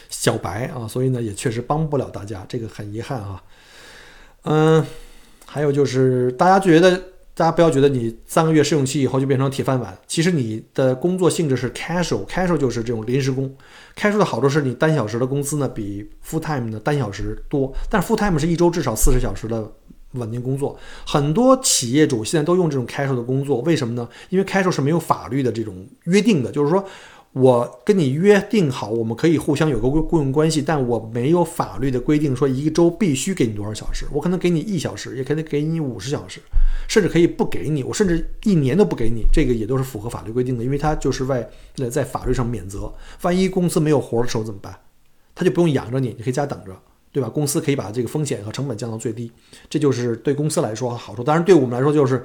[0.10, 3.42] 小白啊，所以呢也确实帮不了大家，这个很遗憾啊。
[4.50, 4.86] 嗯，
[5.46, 6.98] 还有就是大家觉得，
[7.36, 13.54] 大家不要觉得你三个月试用期以后就变成铁饭碗，其实你的工作性质是 casual，casual 就是这种临时工。
[13.96, 19.72] casual 的好处是你单小时的工资呢比 full time 的单小时多，但是 full time 是一周至少四十小时的。
[20.14, 24.08] 稳定工作，很多企业主现在都用这种开售的工作，为什么呢？
[24.30, 26.84] 因为开售是没有法律的这种约定的，就是说
[27.40, 36.40] 我跟你约定好，我们可以互相有个雇佣关系，但我没有法律的规定说一个周必须给你多少小时，我可能给你一小时，也可能给你五十小时，
[36.88, 41.48] 甚至可以不给你，我甚至一年都不给你，这个也都是符合法律规定的，因为它就是为
[41.92, 44.76] 在法律上免责，万一公司没有活的时候怎么办？
[45.36, 46.76] 他就不用养着你，你可以家等着。
[47.10, 47.28] 对吧？
[47.30, 49.32] 公司可以把这个风险和成本降到最低，
[49.70, 51.24] 这就是对公司来说好处。
[51.24, 52.24] 当然，对我们来说就是，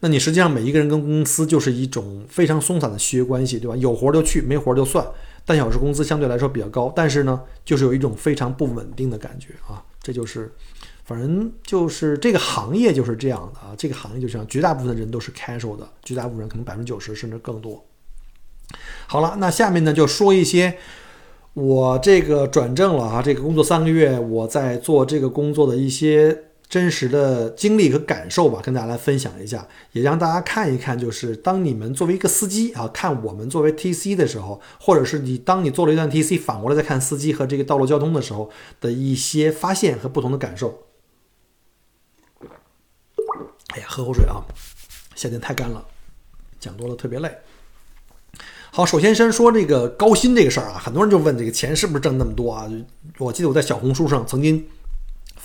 [0.00, 3.76] 那你实际上每一个人跟公司就是一种非常松散的契约关系，对吧？
[3.76, 5.06] 有活就去，没活就算。
[5.46, 9.82] 单小时工资相对来说比较高，但是呢，就是有一种非常不稳定的感觉啊。
[10.02, 10.52] 这就是，
[11.04, 13.74] 反正就是这个行业就是这样的啊。
[13.76, 17.84] 这个行业就这样，绝大部分人都是 casual 的，绝大部分人可能百分之九十甚至更多。
[19.06, 20.76] 好了，那下面呢就说一些。
[21.52, 26.36] 我这个转正了啊，这个工作三个月，我在做这个工作的一些
[26.74, 40.82] 真实的经历和感受吧，跟大家来分享一下，也让大家看一看，就是当你们作为一个司机啊，看我们作为 TC 的时候，或者是你当你做了一段 TC，反过来再看司机和这个道路交通的时候的一些发现和不同的感受。
[43.68, 44.42] 哎呀，喝口水啊，
[45.14, 45.86] 夏天太干了，
[46.58, 47.32] 讲多了特别累。
[48.72, 52.68] 好，首先先说这个高薪这个事儿啊，很多人就问这个钱是不是挣那么多啊？
[53.18, 54.66] 我记得我在小红书上曾经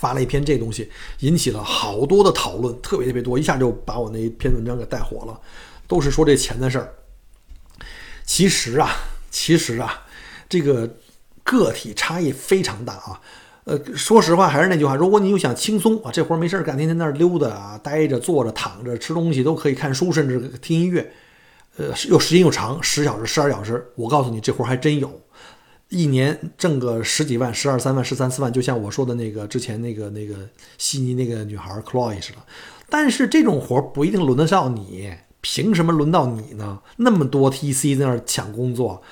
[0.00, 5.38] 发了一篇这东西，引起了好多的讨论，特别特别多，一下就把我那一篇文章给带火了，
[5.86, 6.94] 都是说这钱的事儿。
[8.24, 8.90] 其实啊，
[9.30, 10.04] 其实啊，
[10.48, 10.88] 这个
[11.42, 13.20] 个体差异非常大啊。
[13.64, 21.12] 呃，说实话，还是那句话，如果你又想轻松啊，这活儿没事儿干，天天在那儿溜达啊，待着、坐着、躺着、吃东西都可以看书，甚至听音乐。
[21.76, 25.20] 呃，又时间又长，十小时、十二小时，我告诉你，这活儿还真有，
[25.90, 30.34] 一年挣个十几万、十二三万、十三四万，就像我说的那个之前那个那个
[30.78, 32.38] 悉尼那个女孩 Chloe 似的。
[32.88, 36.80] 但是这种活不一定轮得上你，凭什么轮到你呢？
[36.96, 39.02] 那么多 TC 在那儿抢工作，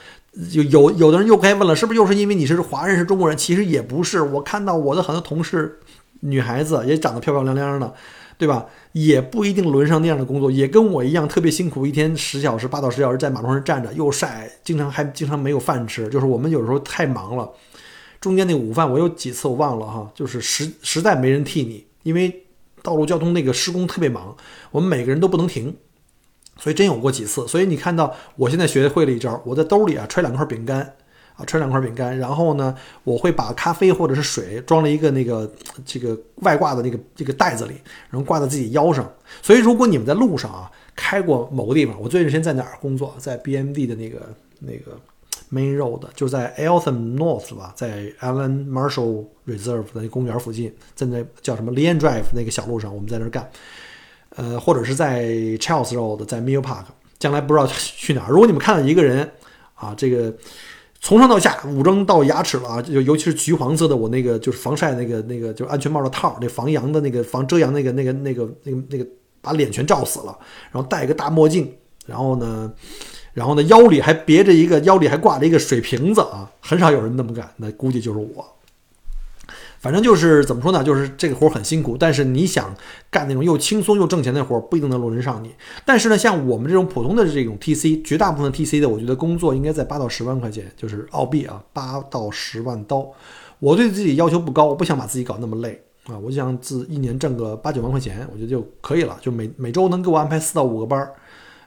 [0.52, 3.36] 有有有的人又该问了，是不是又是因为你是华人是中国人？
[3.36, 5.80] 其实也不是，我看到我的很多同事，
[6.20, 7.94] 女孩子也长得漂漂亮亮的。
[8.38, 8.66] 对吧？
[8.92, 16.08] 也不一定轮上那样的工作，也跟我一样特别辛苦，一天十小时、八到十小时在马路上站着，又晒，经常还经常没有饭吃。
[16.08, 17.50] 就是我们有时候太忙了，
[18.20, 22.44] 中间那午饭我有几次我忘了哈，就是实实在没人替你，因为
[22.82, 24.36] 道路交通那个施工特别忙，
[24.70, 25.76] 我们每个人都不能停，
[26.56, 27.46] 所以真有过几次。
[27.48, 30.94] 所以你看到我现在学会了一招，我在兜里啊揣两块饼干。
[31.38, 32.74] 啊，揣两块饼干，然后呢，
[33.04, 35.48] 我会把咖啡或者是水装了一个那个
[35.86, 37.74] 这个外挂的那个这个袋子里，
[38.10, 39.08] 然后挂在自己腰上。
[39.40, 43.14] 所以，如果你们在路上啊开过某个地方，我最近先在哪儿工作？
[43.18, 44.98] 在 BMD 的那个那个
[45.52, 53.48] Main Road，就在 Eltham North 吧，在 Alan Marshall Reserve 的那公园附近，在那叫什么 Leon Drive 那个小路上，我们在那儿干。
[54.34, 55.26] 呃，或者是在
[55.60, 56.86] Charles Road，在 Mill Park，
[57.20, 58.30] 将来不知道去哪儿。
[58.30, 59.30] 如果你们看到一个人
[59.76, 60.34] 啊，这个。
[61.00, 62.82] 从上到下武装到牙齿了啊！
[62.82, 69.06] 就尤其是橘黄色的，我那个就是防晒那个那个就是安全帽的套，那防阳的那个防遮阳那个那个那个那个那个
[69.40, 70.36] 把脸全照死了，
[70.72, 71.72] 然后戴一个大墨镜，
[72.04, 72.72] 然后呢，
[73.32, 78.44] 然后呢腰里还别着一个腰里还挂着一个水瓶子啊，很少有人那么干，那估计就是我。
[79.80, 82.74] 反正就是怎么说呢，就是这个活很辛苦，但是你想
[83.10, 85.54] 干那种又轻松又挣钱的活，不一定能轮得上你。
[85.84, 93.08] 但是呢，像我们这种普通的这种 TC，绝大部分 TC 的，我觉得工作应该在八到十万块钱，就是澳币啊，八到十万刀。
[93.60, 99.16] 我对自己要求不高，我不想把自己搞那么累啊，我想自一年挣个八九万块钱，我觉得就可以了。
[99.20, 101.12] 就每每周能给我安排四到五个班儿，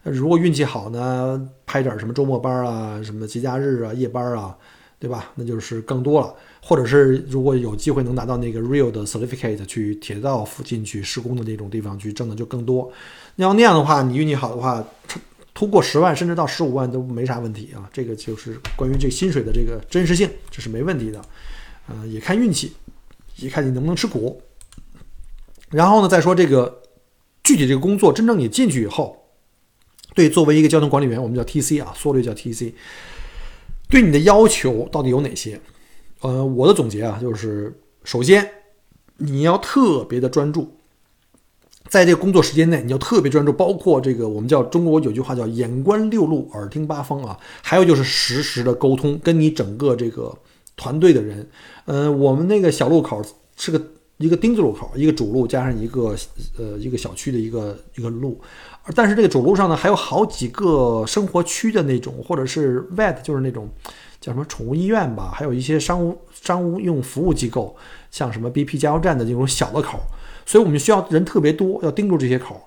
[0.03, 4.57] 如果运气好呢，拍点什么周末班啊，什么节假日啊，夜班啊，
[5.01, 5.31] 对吧？
[5.33, 6.31] 那就是更多了。
[6.61, 12.91] 或者是如果有机会能拿到那个 real 的 certificate，去铁道附近去施工的那种地方去挣的就更多。
[13.35, 14.85] 那要那样的话，你运气好的话，
[15.55, 17.89] 突破十万甚至到十五万都没啥问题啊。
[17.91, 21.19] 这个就是关于这薪水的这个真实性，这是没问题的。
[21.89, 22.71] 嗯，也看运气，
[23.37, 24.39] 也看你能不能吃苦。
[25.71, 26.83] 然后呢，再说这个
[27.43, 29.17] 具体这个工作，真正你进去以后，
[30.13, 32.73] 对作为一个交通管理员，我们叫 TC 啊，缩略叫 TC，
[33.91, 35.59] 对你的要求到底有哪些？
[36.21, 38.49] 呃，我的总结啊，就是首先
[39.17, 40.77] 你要特别的专注，
[41.89, 50.33] 在这个工作时间内，你要特别专注，包括这个我们叫中国有句话叫眼观六路，耳听八方啊，还有就是实时的沟通，跟你整个这个
[50.77, 51.49] 团队的人。
[51.85, 53.21] 呃，我们那个小路口
[53.57, 53.83] 是个
[54.17, 56.15] 一个丁字路口，一个主路加上一个
[56.57, 58.39] 呃一个小区的一个一个路，
[58.95, 63.69] 但是这个主路上呢还有好几个生活区的那种，或者是 vet 就是那种
[64.19, 67.75] 叫什么宠物医院吧，还有一些商务商务用服务机构，
[68.09, 69.99] 像什么 BP 加油站的这种小的口，
[70.45, 72.59] 所以我们需要人特别多，要盯住这些口。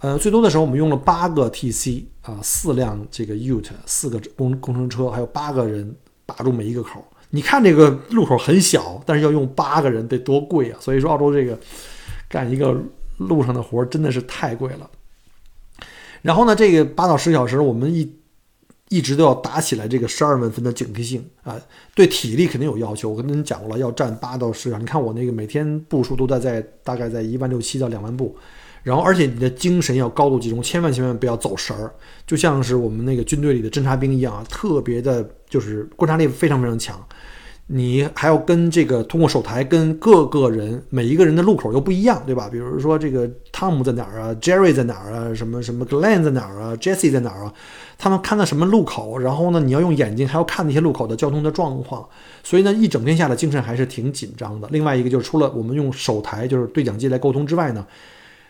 [0.00, 5.94] 呃，最多的时候我们用了八个 TC 啊，四辆这个 Ute，四个工工程车，还有八个人
[6.26, 7.04] 把住每一个口。
[7.30, 10.78] 你看这个路口很小，但是要用八个人得多贵啊！
[10.80, 11.58] 所以说澳洲这个
[12.28, 12.76] 干一个
[13.16, 14.90] 路上的活真的是太贵了。
[16.22, 18.10] 然后呢，这个八到十小时，我们一
[18.88, 21.60] 一直都要打起来这个十二万分的警惕性啊，
[21.94, 23.10] 对体力肯定有要求。
[23.10, 24.80] 我跟您讲过了，要站八到十小时。
[24.80, 28.36] 你看我那个每天步数都在在大概在一万六七到两万步。
[28.82, 31.94] 然后，而且你的精神要高度集中，千万千万不要走神儿，
[32.26, 37.00] 就像是我们那个军队里的侦察兵一样啊，特别的，就是观察力非常非常强。
[37.74, 42.46] 你还要跟这个通过手台跟各个人每一个人的路口又不一样，对吧？
[42.52, 47.54] 比如说这个汤姆在哪儿啊，Jerry 在哪儿啊，什么什么 Glenn 在哪儿啊，Jessie 在哪儿啊？
[47.96, 52.06] 他们看到什么路口，然后呢，你要用眼睛还要看那些路口的交通的状况，
[52.42, 54.68] 所以呢，一整天下来精神还是挺紧张的。
[54.70, 57.86] 另外一个就是除了我们用手台就是对讲机来沟通之外呢。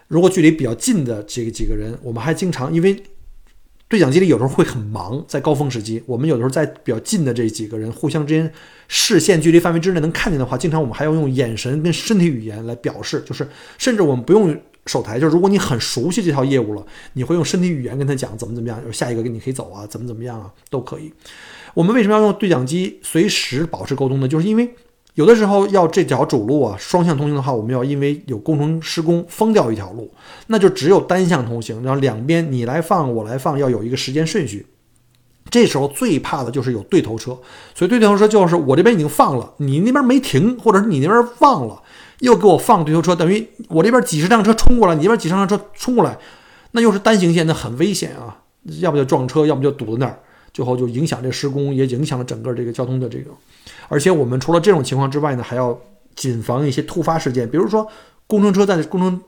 [0.09, 3.03] 如果距离比较近的这个几个人，我们还经常因为
[3.93, 8.51] 对讲机里有时候会很忙，在高峰时期，我们有的时候在比较近的这几个人互相之间
[8.89, 16.83] 视线距离范围之内能看见的话，经常我们还要用眼神跟身体语言来表示，就是甚至我们不用手台，就是如果你很熟悉这套业务了，
[17.13, 21.13] 你会用身体语言跟他讲怎么怎么样，就是下一个跟你可以走啊，怎么怎么样啊，都可以。
[21.75, 24.27] 我们为什么要用对讲机随时保持沟通呢？
[24.27, 24.75] 就是因为。
[25.15, 30.13] 有的时候要这条主路啊双向通行的话，我们要因为有工程施工封掉一条路，
[30.47, 34.67] 那就只有单向通行，然后两边你来放我来放，要有一个时间顺序。
[35.51, 37.37] 这时候最怕的就是有对头车，
[37.75, 41.83] 所以对头车就是我这边已经放了，你那边没停，或者是你那边忘了
[42.21, 46.17] 又给我放对头车，等于我这边几十辆车冲过来，你那边几十辆车冲过来，
[46.71, 48.39] 那又是单行线，那很危险啊，
[48.81, 50.21] 要不就撞车，要不就堵在那儿，
[50.53, 53.31] 最后就影响这施工，也影响了整个这个交通的这个。
[53.89, 55.79] 而且我们除了这种情况之外呢，还要
[56.15, 57.87] 谨防一些突发事件，比如说
[58.27, 59.21] 工程车在工程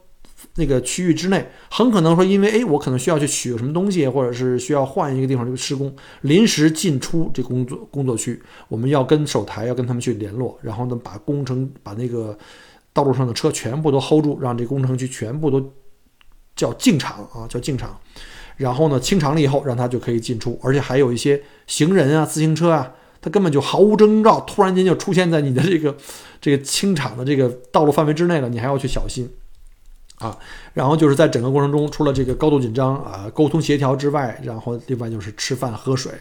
[0.56, 12.36] 那个区域之内，很可能说因为哎，我可能需要去取个什么东西，或者是需要换一个地方这个施工，临时进出这工作工作区，我们要跟手台要跟他们去联络，然后呢把工程把那个
[12.92, 15.72] 道路上的车全部都 hold 住，让这工程区全部都
[16.54, 17.98] 叫进场啊，叫进场，
[18.56, 22.92] 然后呢清场了以后，让他就可以进出，而且还有一些行人啊、自行车啊。
[23.20, 25.96] 它根本就毫无征兆，突然间就出现在你的这个
[26.42, 29.26] 这个清场的这个道路范围之内了，你还要去小心
[30.18, 30.38] 啊。
[30.74, 36.12] 然后就是在整个过程中，除了这个高度紧张啊、沟通协调之外，然后另外就是吃饭喝水。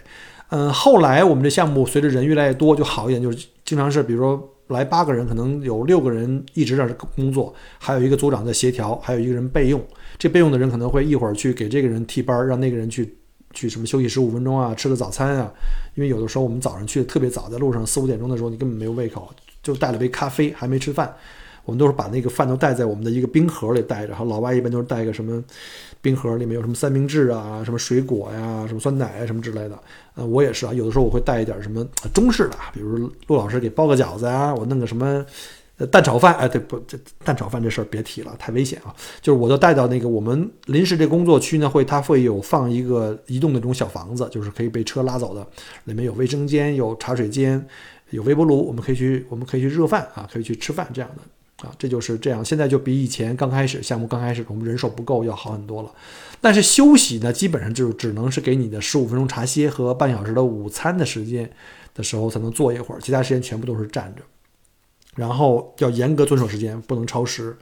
[0.47, 9.81] 嗯，后来我们这项目随着人越来越多就好一点，就是经常是比如说来八个人，可能有六个人一直在这工作，还有一个组长在协调，还有一个人备用。
[10.17, 13.17] 这备用的人可能会一会儿去给这个人替班，让那个人去。
[13.55, 15.53] 去什么休息十五分钟啊，吃个早餐啊，
[15.93, 19.29] 因为有的时候我们早上去的特别早，在路上四五点钟的时候，你根本没有胃口，
[19.61, 21.15] 就带了杯咖啡，还没吃饭。
[21.65, 25.43] 我们都是把那个饭都带在我们的一个冰盒里带着，然后老外一般都是带一个什么
[26.01, 29.79] 冰盒，里面有什么三明治啊，什么水果呀，什么酸奶啊，什么之类的。
[30.15, 35.25] 呃，我也是啊，有的时候我会带一点什么中式的，比如陆老师给包个饺子啊，我弄个什么。
[35.77, 36.77] 呃，蛋炒饭，哎，对不？
[36.81, 38.93] 这蛋炒饭这事儿别提了，太危险啊！
[39.23, 45.43] 就是我就带到那个我们临时这工作区呢，会它会有放一个移动的这种小房子，就是可以被车拉走的，
[45.85, 47.67] 里面有卫生间、有茶水间、
[48.11, 51.23] 有微波炉，我们可以去，我们可以去热饭啊，可以去吃饭这样的
[51.63, 52.43] 啊，这就是这样。
[52.43, 55.89] 现在就比以前刚开始项目刚开始我们人手不够要好很多了。
[56.41, 61.49] 但是休息呢，基本上就只能是给你的十五分钟茶歇和半小时的午餐的时间
[61.95, 64.21] 的时候才能坐一会儿，其他时间全部都是站着。
[65.15, 67.55] 然后要严格遵守时间，不能超时。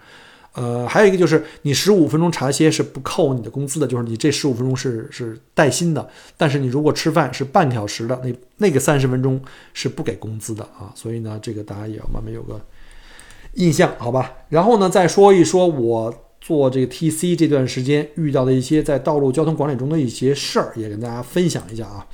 [0.54, 6.10] 呃，还有一个就是你十五分钟茶歇是不扣你的工资的，就是你这十五分钟是是带薪的。
[6.36, 9.42] 但是你如果吃饭是半小时的，那那个三十分钟
[9.74, 10.92] 是不给工资的啊。
[10.94, 12.60] 所以呢，这个大家也要慢慢有个
[13.54, 14.34] 印象，好吧？
[14.50, 22.08] 然后呢，再说一说我做这个 TC 这段时间遇到的一些在道路交通管理中的一些事儿，也跟大家分享一下啊。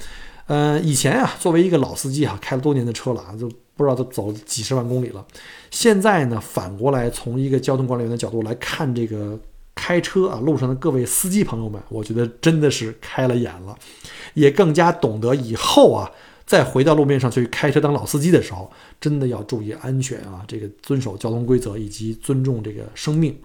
[0.47, 3.49] 呃，以前啊，作为一个老司机啊，开了多年的车了啊，就。
[3.77, 5.23] 不知道都走了几十万公里了，
[5.69, 9.39] 现在呢，反过来从一个交通管理员的角度来看这个
[9.75, 13.77] 开车啊，路上的各位司机朋友们，我觉得真的是开了眼了，
[14.33, 16.09] 也更加懂得以后啊，
[16.47, 23.37] 再回到路面上去开车当老司机的时候，真的要注意安全啊，这个遵守交通规则以及尊重这个生命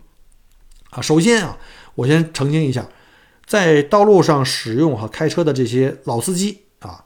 [0.91, 1.03] 啊。
[1.03, 1.59] 首先啊，
[1.97, 2.89] 我先澄清一下，
[3.45, 7.05] 在道路上使用和开车的这些老司机啊。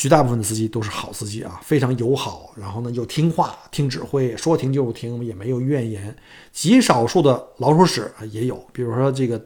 [0.00, 6.16] 绝大部分的司机都是好司机啊，非常友好，然后呢又听话，听指挥，说停就停，也没有怨言。
[6.52, 9.44] 极少数的老鼠屎啊也有，比如说这个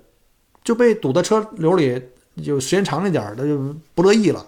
[0.62, 1.98] 就被堵在车流里，
[2.44, 4.46] 就时间长了点，他就不乐意了，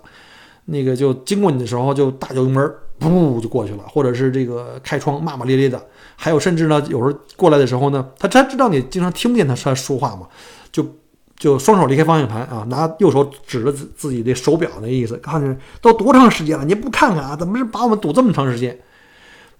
[0.67, 2.65] 那个就经过你的时候就大脚油门，
[3.01, 5.81] 噗就过去了，或者是这个开窗骂骂咧咧的。
[6.17, 10.29] 还有甚至呢，有时候过来的时候呢，他他知道你经常听不见他他说话嘛，
[10.71, 10.87] 就。
[11.37, 17.35] 就双手离开方向盘啊，拿右手指着自自己的手表，那意思，看着都多长时间了，你不看看啊？
[17.37, 18.79] 怎么是把我们堵这么长时间？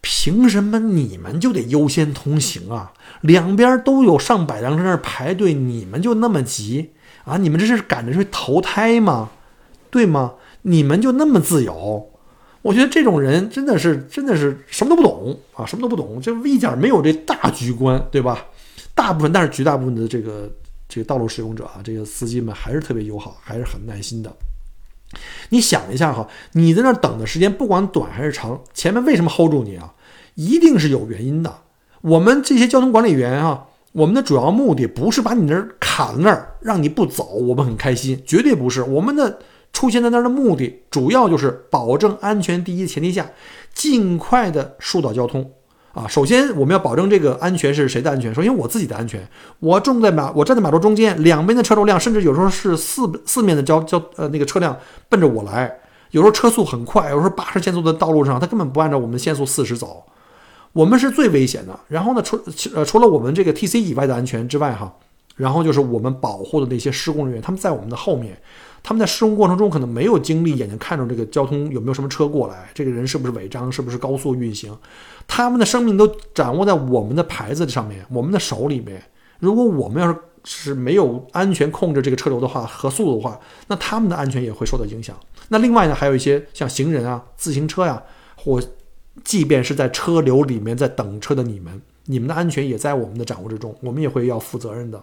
[0.01, 2.93] 凭什么你们就得优先通行啊？
[3.23, 6.93] 两边都有上百辆车在排队，你们就那么急
[7.25, 7.37] 啊？
[7.39, 9.31] 你们这是赶着去投胎吗？
[9.91, 10.35] 对吗？
[10.65, 12.11] 你们就那么自由？
[12.61, 18.47] 我觉得这种人真的是真的是什么都不懂啊，什么都不懂，就一点没有这大局观，对吧？
[18.95, 20.51] 大部分，但是绝大部分的这个。
[20.87, 24.33] 这个道路使用者啊，这个司机们还是特别友好，还是很耐心的。
[25.49, 29.93] 你想一下哈，你在那等的时间不管短还是长，前面为什么 hold 住你啊？
[30.35, 31.53] 一定是有原因的。
[32.03, 38.83] 我们这些交通管理员啊，我们的主要目的不是把你那儿卡那儿让你不走，我们很开心，绝对不是。
[38.83, 39.41] 我们的
[39.75, 43.31] 出现在那儿的目的，主要就是保证安全第一的前提下，
[43.75, 45.51] 尽快的疏导交通。
[45.93, 48.35] 啊，首先我们要保证这个安全是谁的安全？
[48.35, 49.25] 首先我自己的安全。
[49.61, 54.77] 我种在马，我站在马路中间，两边的车流量，甚至有时候是四四面的交交呃那个车辆
[55.09, 55.73] 奔着我来，
[56.11, 60.05] 有时候车速很快，有时候八十限速的道路上，他根本不按照我们限速四十走，
[60.73, 61.79] 我们是最危险的。
[61.87, 62.41] 然后呢，除
[62.75, 64.93] 呃除了我们这个 TC 以外的安全之外，哈，
[65.37, 68.37] 然后就是我们保护的那些施工人员，他们在我们的后面。
[68.85, 74.77] 他们在施工过程中可能没有精力眼睛看着这个交通有没有什么车过来，这个人是不是违章，是不是高速运行，
[75.27, 79.03] 他们的生命都掌握在我们的牌子上面，我们的手里面。
[79.41, 85.19] 如果我们要是是没有安全控制这个车流的话和速度的话，那他们的安全也会受到影响。
[85.49, 88.03] 那另外呢，还有一些像行人啊、自行车呀，
[88.37, 88.63] 或
[89.25, 95.03] 即便是在车流里面在等车的你们，你们的安全也在我们的掌握之中，我们也会要负责任的。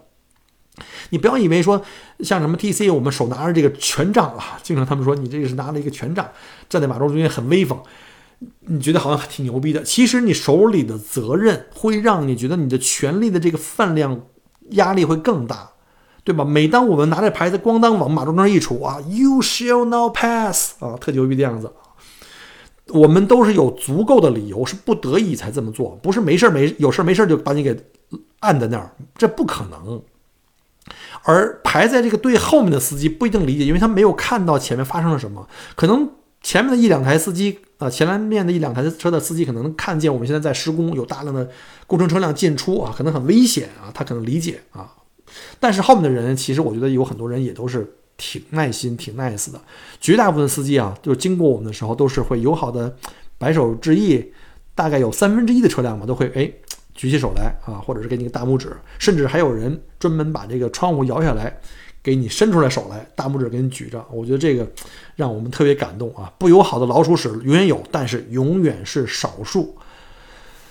[1.10, 1.82] 你不要以为说
[2.20, 6.26] 像什么 T C，我们手拿着这个权杖啊，经常他们说你这个是拿了一个权杖，
[6.68, 7.78] 站在马路中间很威风，
[8.60, 9.82] 你觉得好像挺牛逼的。
[9.82, 14.22] 其实你手里的责任会让你觉得你的权力的这个分量
[14.70, 15.70] 压力会更大，
[16.24, 16.44] 对吧？
[16.44, 21.70] 每当我们拿着牌子咣当往马路上一杵啊，You shall not pass 啊，特牛逼的样子，
[22.88, 27.76] 我们都是有足够的理由，是不得已才这么做，不是没事没有事没事就把你给
[28.40, 30.02] 按在那儿，这不可能。
[31.24, 35.48] 而排在这个队后面的司机不一定理解，因为他没有看到前面发生了什么。
[35.76, 36.10] 可能
[36.42, 41.48] 前面的一两台司机，呃，前面的一两台车的司机可能看见我们现在在施工，有大量的
[41.86, 44.92] 工程车辆进出啊，可能很危险啊，他可能理解啊。
[45.60, 49.60] 但是后面的人，其实我觉得有很多人也都是挺耐心、挺 nice 的。
[50.00, 52.96] 绝大部分司机啊，就是经过我们的时候，都是会友好的
[53.38, 54.32] 摆手致意。
[54.74, 56.50] 大概有三分之一的车辆嘛，都会哎。
[56.94, 61.58] 举起手来啊，或者是给你个大拇指，甚至还有人专门把这个窗户摇下来，
[62.02, 64.04] 给你伸出来手来，大拇指给你举着。
[64.10, 64.70] 我觉得这个
[65.16, 66.32] 让我们特别感动啊！
[66.38, 69.76] 不友好的老鼠屎永远有，但是永远是少数。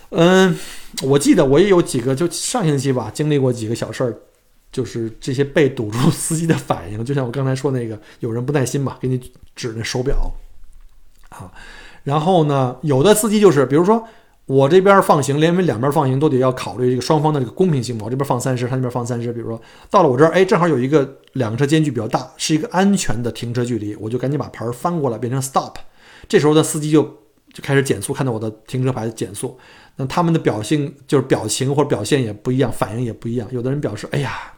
[0.09, 0.57] 嗯，
[1.03, 4.15] 我记得我也有几个，就上星期吧，经历过几个小事儿，
[4.71, 9.19] 就是这些被堵住 司机的反应，就像我刚才说那个，有人不耐心嘛，给你
[9.55, 10.31] 指那手表
[11.29, 11.51] 啊，
[12.03, 14.07] 然后呢，有的司机就是，比如说。
[14.51, 17.97] 我这边放行，连为两边放行都得要考虑这个双方的这个公平性。
[18.01, 19.31] 我这边放三十，他那边放三十。
[19.31, 25.77] 比如说到了我这儿，哎，正好有一个两个车间距比较大，是一个安全的停车距离，我就赶紧把牌翻过来变成 stop。
[26.27, 27.01] 这时候的司机就
[27.53, 29.57] 就开始减速，看到我的停车牌减速。
[29.95, 33.47] 那他们的表情就是表情或者表现也不一样，反应也不一样。
[33.51, 34.51] 有的人表示，哎呀。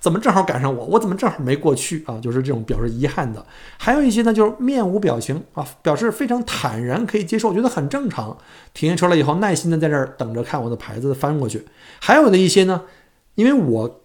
[0.00, 0.84] 怎么正好赶上我？
[0.84, 2.18] 我怎么正好没过去啊？
[2.22, 3.44] 就是这种表示遗憾的。
[3.76, 8.36] 还有一些呢，就是面无表情啊，表示非常坦然，可以接受，我觉得很正常。
[8.72, 11.64] 停下车了以后，耐心的在这儿等着看我的牌子翻过去。
[12.00, 12.82] 还有的一些呢，
[13.34, 14.00] 因为我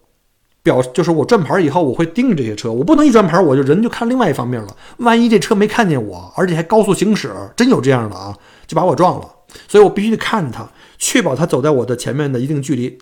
[0.64, 4.76] 表就是我转牌以后，我会盯着这些车，我不能一转牌我就人就看另外一方面了。
[4.98, 8.36] 万一这车没看见我，而且还高速行驶，真有这样的啊，
[8.66, 9.30] 就把我撞了。
[9.68, 10.68] 所以我必须得看着他，
[10.98, 12.98] 确保他走在我的前面的一定距离。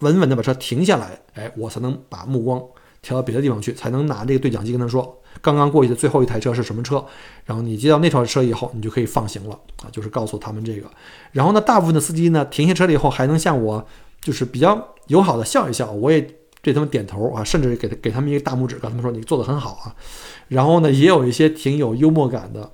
[0.00, 2.62] 稳稳的把车停下来，哎，我才能把目光
[3.00, 7.04] 调到别的地方去，才能拿这个对讲机跟他说，刚刚过去的最后一台车是什么车，
[7.44, 10.88] 然后你接到那条车以后，你就可以放行了啊，就是告诉他们这个。
[11.32, 13.86] 然后呢，大部分的司机呢，停下车了以后还能向我
[14.20, 16.26] 就是比较友好的笑一笑，我也
[16.60, 19.94] 对他们点头啊，甚至给他给他们一个大拇指，跟他们说你做的很好啊。
[20.48, 22.70] 然后呢，也有一些挺有幽默感的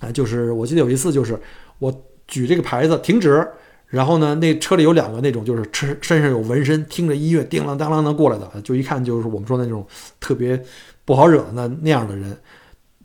[0.00, 1.40] 啊，就是我记得有一次就是
[1.78, 1.92] 我
[2.26, 3.46] 举这个牌子停止。
[3.88, 9.86] 然后呢，那车里有两个那种，就是身身上有纹身，听着音乐叮啷当啷的过来的，就一看就是我们说的那种
[10.20, 10.62] 特别
[11.04, 12.36] 不好惹的那那样的人。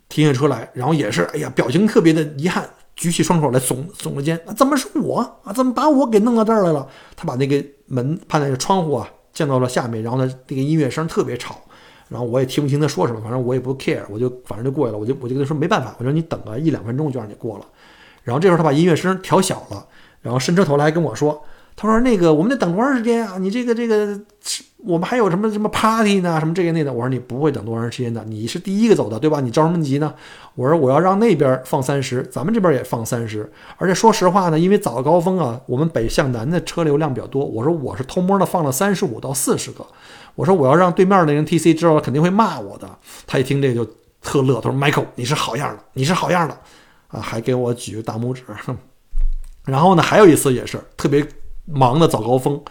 [0.10, 5.52] 停下车来，然后也是哎呀，表情特别的遗憾，举起双手来耸耸着肩，怎么是我啊？
[5.52, 6.88] 怎么把我给弄到这儿来了？
[7.16, 11.60] 他把那个门把那个窗户啊降到了下面，然后呢，那个音乐声特别吵，
[12.10, 17.66] 然后我也听不清他说什么，反正我也不 care，我就反正就过去了，我就我就跟他说没办法，我说你等个一两分钟就让你过了。
[18.22, 19.84] 然后这时候他把音乐声调小了，
[20.24, 21.46] 然后伸出头来跟我说。
[21.76, 23.40] 他说：“那个，我们得等多长时间啊？
[23.40, 24.16] 你这个这个，
[24.78, 26.40] 我们还有什么什么 party 呢？
[26.40, 29.42] 什么这个那的？”我说：“你不会等多长时间的，你是第一个走的，对吧？
[29.42, 30.14] 你着什么急呢？”
[30.54, 33.52] 我说：“我要让那边放三十，咱们这边也放三十。
[33.78, 37.44] 而且说实话呢，因为早高峰啊，我们北向南的车流量比较多。
[37.44, 39.84] 我说我是偷摸的放了三十五到四十个。
[40.36, 42.88] 我说我要让对面那人 TC 知道了，肯定会骂我的。
[43.26, 46.56] 他一听这个就特乐，他说：‘Michael，你是好样的，你是好样的
[47.08, 48.44] 啊！’还给我举个大拇指。
[49.66, 51.26] 然后呢，还有一次也是特别。”
[51.66, 52.62] 忙的早高峰，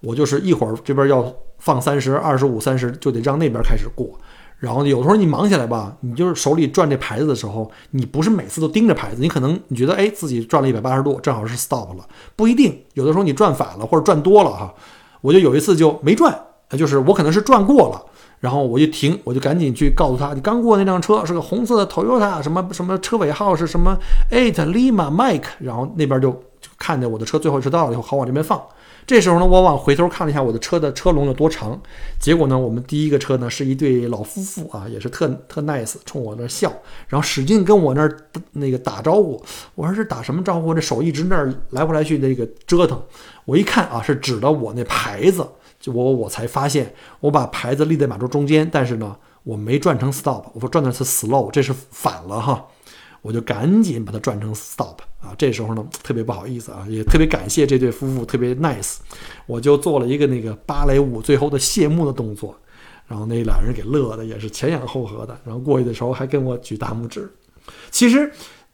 [0.00, 1.24] 我就是一会儿这边要
[1.56, 4.10] 放三十二十五三十，就得让那边开始过。
[4.58, 12.06] 然后有时候你忙起来吧，你就是手里转这牌子的时候，你不是每次都盯着牌子，你可能你觉得哎自己转了一百八十度，正好是 stop 了，
[12.36, 12.78] 不一定。
[12.92, 14.74] 有的时候你转反了或者转多了哈，
[15.22, 16.38] 我就有一次就没转，
[16.76, 18.04] 就是我可能是转过了，
[18.40, 23.96] 然后我就停，我就赶紧去告诉他，你刚过那辆车是个红色的 Toyota，什么什么车尾号是什么
[24.30, 26.30] Eight Lima Mike，然后那边就
[26.60, 26.68] 就。
[26.78, 28.62] 看见我的车最后迟到了以后，好往这边放。
[29.06, 31.80] 这时候呢，我往回头看了一下我的车的车龙有多长。
[32.18, 36.70] 结果呢，我们第一个车呢是一对老夫妇啊，也是特特 nice，冲我那笑，
[37.08, 38.14] 然后使劲跟我那儿
[38.52, 39.42] 那个打招呼。
[39.74, 40.74] 我说是打什么招呼？
[40.74, 43.00] 这手一直那儿来回来去那个折腾。
[43.46, 45.46] 我一看啊，是指的我那牌子，
[45.86, 52.66] 就我我才发现我把牌子立在马路中间，但是呢，我没转成 stop，我说转的是 slow，这是反了哈。
[53.22, 55.34] 我就赶紧把它转成 stop 啊！
[55.36, 58.96] 这时候呢，特别不好意思啊，也特别感谢这对夫妇，特别 nice。
[59.46, 62.56] 我就做了一个那个芭蕾舞最后的谢幕的动作，
[63.06, 67.28] 然后那俩人给乐的也是前仰后合的，然后过去的时候还跟我举大拇指。
[67.90, 68.30] 其实，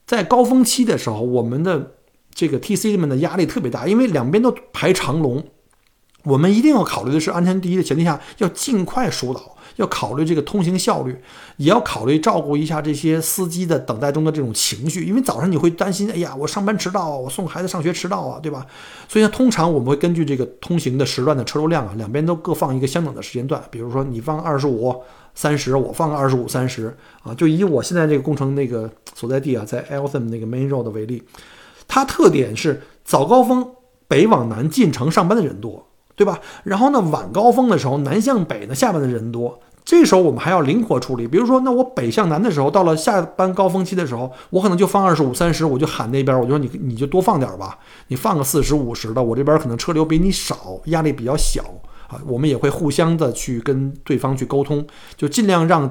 [0.07, 1.93] 在高峰期的时候，我们的
[2.35, 5.43] 这个 TC 们的压力特别大，因为两边都排长龙，
[6.25, 9.57] 我们一定要考虑的是安全第一的前提下，要尽快疏导。
[9.77, 11.19] 要考虑这个通行效率，
[11.57, 18.67] 也要考虑照顾一下这些司机的等待中的这种情绪，因为早上你会担心，哎呀，我上班迟到，我送孩子上学迟到啊，对吧？
[19.09, 24.95] 所以呢，通常我们会根据这个通行的时段的车流量啊，两边都各放一个相等的时间段，比如说你放二十五、
[25.35, 27.35] 三十，我放个二十五、三十啊。
[27.35, 31.23] 就以我现在这个工程那个所在地啊，在 Eltham 那个 Main Road 为例，
[31.89, 33.67] 它特点是早高峰
[34.07, 35.89] 北往南进城上班的人多。
[36.23, 36.39] 对吧？
[36.63, 41.27] 然后呢，晚高峰的时候，南向北呢，下班的人多，这时候我们还要灵活处理。
[41.27, 51.61] 比如说，那我北向南的时候，到了下班高峰期的时候，我可能就放二十五、三十，我就喊那边，我就说你你就多放点吧，你放个四十五十的，我这边可能车流比你少，压力比较小
[52.07, 52.21] 啊。
[52.29, 55.91] 我们也会互相的去跟对方去沟通，就尽量让。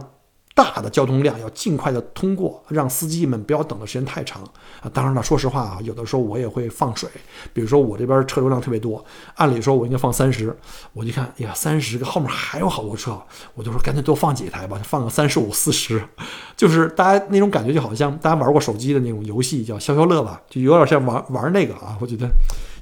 [0.54, 4.43] 大的交通量要尽快的通过，让司机们不要等的时间太长
[4.82, 4.91] 啊！
[4.93, 7.10] 当然了，说实话啊，有的时候我也会放水，
[7.54, 9.04] 比如说我这边车流量特别多，
[9.36, 10.56] 按理说我应该放三十，
[10.93, 13.20] 我一看，呀，三十后面还有好多车，
[13.56, 16.04] 我就说干脆多放几台吧，放个三十五、四十，
[16.58, 22.28] 就是大家那种感觉就好像大家玩过手机的那种游戏叫消消乐吧，就有点像玩玩那个啊，我觉得。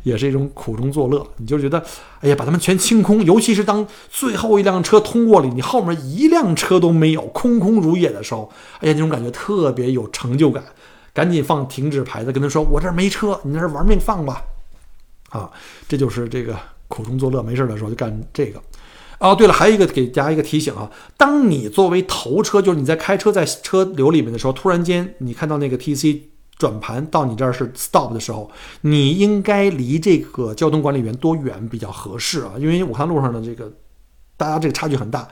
[0.03, 1.83] 也是一种苦中作乐，你就觉得，
[2.21, 10.63] 哎呀，把他们全清空，尤其是当最后一辆车通过了，你后面一辆车都没有，空空如也的时候，哎呀，那种感觉特别有成就感。
[11.11, 14.43] 赶紧放停止牌子，跟他说：“我这儿没车，你那儿玩命放吧。”
[15.29, 15.49] 啊，
[15.87, 16.55] 这就是这个
[16.87, 18.61] 苦中作乐，没事的时候就干这个。
[19.17, 26.21] 哦，对了，还有一个给大家一个提醒啊，当你作为头车，就是你在开车在车流里面的时候，突然间你看到那个 TC。
[26.59, 28.51] 转盘到你这儿是 stop 的时候，
[28.81, 32.51] 你应该离这个交通管理员多远比较合适啊？
[32.59, 33.71] 因为我看路上的这个，
[34.35, 35.29] 大家这个差距很大，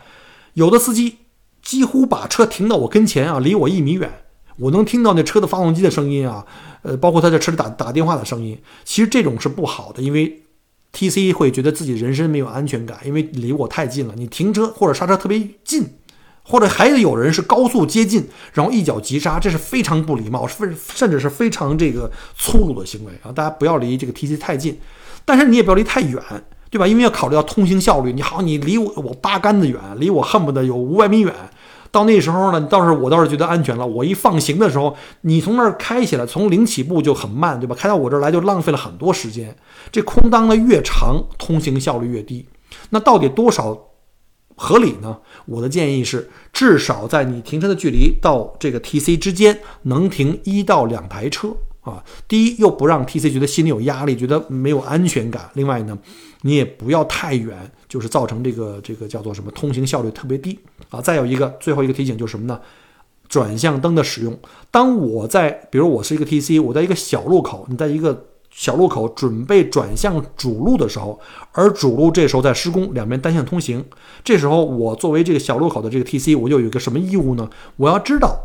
[0.54, 1.18] 有的司机
[1.62, 4.10] 几乎把车停到我跟前啊，离我一米远，
[4.56, 6.46] 我能听到那车的发动机的声音啊，
[6.84, 8.58] 呃，包括他在车里打打电话的声音。
[8.86, 10.44] 其实这种是不好的，因为
[10.94, 15.86] TC 会觉得自己人身没有安全感，因为离我太近了，你停车或者刹车特别近。
[16.50, 23.30] 或者还有人是高速接近，然后一脚急刹，这是非常不礼貌，甚甚至是非常这个粗鲁的行为啊！
[23.34, 24.80] 大家不要离这个 TC 太近，
[25.26, 26.22] 但是你也不要离太远，
[26.70, 26.88] 对吧？
[26.88, 28.14] 因为要考虑到通行效率。
[28.14, 31.34] 你好，你离我我八竿子远，离我恨不得有五百米远。
[31.92, 33.86] 到那时候呢，倒是我倒是觉得安全了。
[33.86, 37.76] 我一放行的时候，你从那儿开起来，从零起步就很慢，对吧？
[37.78, 39.54] 开到我这儿来就浪费了很多时间。
[39.92, 42.46] 这空当的越长，通行效率越低。
[42.92, 43.78] 那到底多少？
[44.58, 45.18] 合理呢？
[45.46, 52.04] 我的建议是，至少在你停车的距离到这个 TC 之间能停一到两台车啊。
[52.28, 55.50] 第一，又不让 TC 觉得心里有压力，觉得没有安全感。
[55.54, 55.98] 另外呢，
[56.42, 61.00] 你也不要太远，就是造成这个这个叫做什么通行效率特别低啊。
[61.00, 62.60] 再有一个最后一个提醒就是什么呢？
[63.30, 64.40] 转向灯的使用。
[64.72, 68.26] 当我在，比如我是一个 TC，我在一个小路口，你在一个
[68.58, 71.20] 小路口准备转向主路的时候，
[71.52, 73.86] 而主路这时候在施工，两边单向通行，
[74.24, 77.48] 这时候我作为这个小路口的这个 TC，我就有一个什么义务呢？
[77.76, 78.36] 我要知道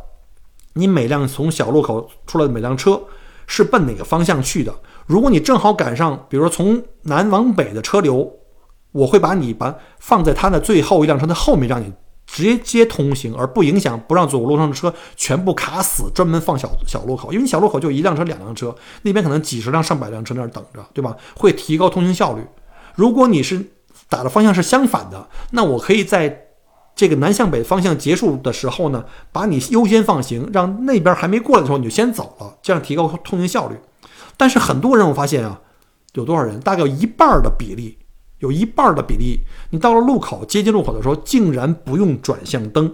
[0.75, 3.05] 你每辆从小路口出来的每辆车
[3.47, 4.75] 是奔哪个方向去的。
[5.07, 8.31] 如果你正好赶上，比如说从南往北的车流，
[8.93, 11.91] 我会把你把放在它的最后一辆车的后面，让你。
[12.33, 21.15] 直接通行，而不影响不让左路上的车全部卡死，专门放小小路口，因为小路口就一辆车、两辆车，那边可能几十辆、上百辆车那儿等着，对吧？
[21.37, 22.43] 会提高通行效率。
[22.95, 23.63] 如果你是
[24.09, 26.47] 打的方向是相反的，那我可以在
[26.97, 33.77] 这个南向北方向结束的时候呢，把你优先放行，让那边还没过来的时候你就先走了，这样提高通行效率。
[34.39, 35.61] 但是很多人我发现啊，
[36.15, 36.59] 有多少人？
[36.61, 37.99] 大概有一半的比例。
[38.43, 39.39] 有一半的比例，
[39.71, 42.93] 你到了路口接近路口的时候，竟然不用转向灯，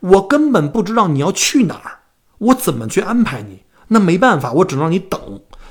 [0.00, 1.98] 我根本不知道你要去哪儿，
[2.38, 3.60] 我怎么去安排你？
[3.88, 5.20] 那没办法，我只能让你等，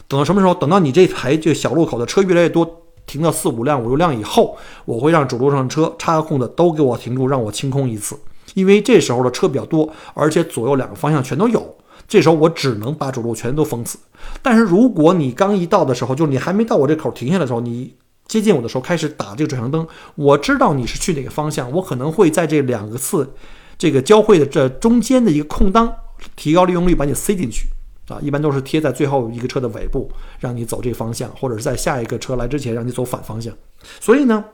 [0.08, 0.54] 等到什么时候？
[0.54, 4.56] 等到你这台这小路口的车越来越多，停到四五辆、五六辆以后，
[4.86, 8.16] 我会让主路上车插个空子都给我停住，让我清空一次，
[8.54, 11.76] 因为这时候的车比较多，而且左右两个方向全都有，
[12.08, 13.98] 这时候我只能把主路全都封死。
[14.44, 17.96] 但是如果你刚一到的时候，就是你还没到我这口停下的时候，你。
[18.30, 23.34] 接近我的时候开始打这个转向灯，我知道你是去哪个方向，我可能会在这两个次
[23.78, 25.92] 这个交汇的这中间的一个空当，
[26.36, 27.68] 提高利用率把你塞进去
[28.08, 33.52] 啊，一般都是贴在最后一个车的尾部，让你走这个方向，或者是在下一个车来之前让你走反方向。
[34.00, 34.46] 所以呢，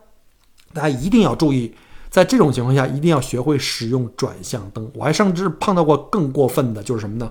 [0.74, 1.76] 大家一定要注意，
[2.10, 4.90] 在这种情况下一定要学会使用转向灯。
[4.94, 7.30] 我还甚至碰到过更过分的，就是什么呢？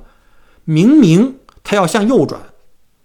[0.64, 2.38] 明明他要向右转，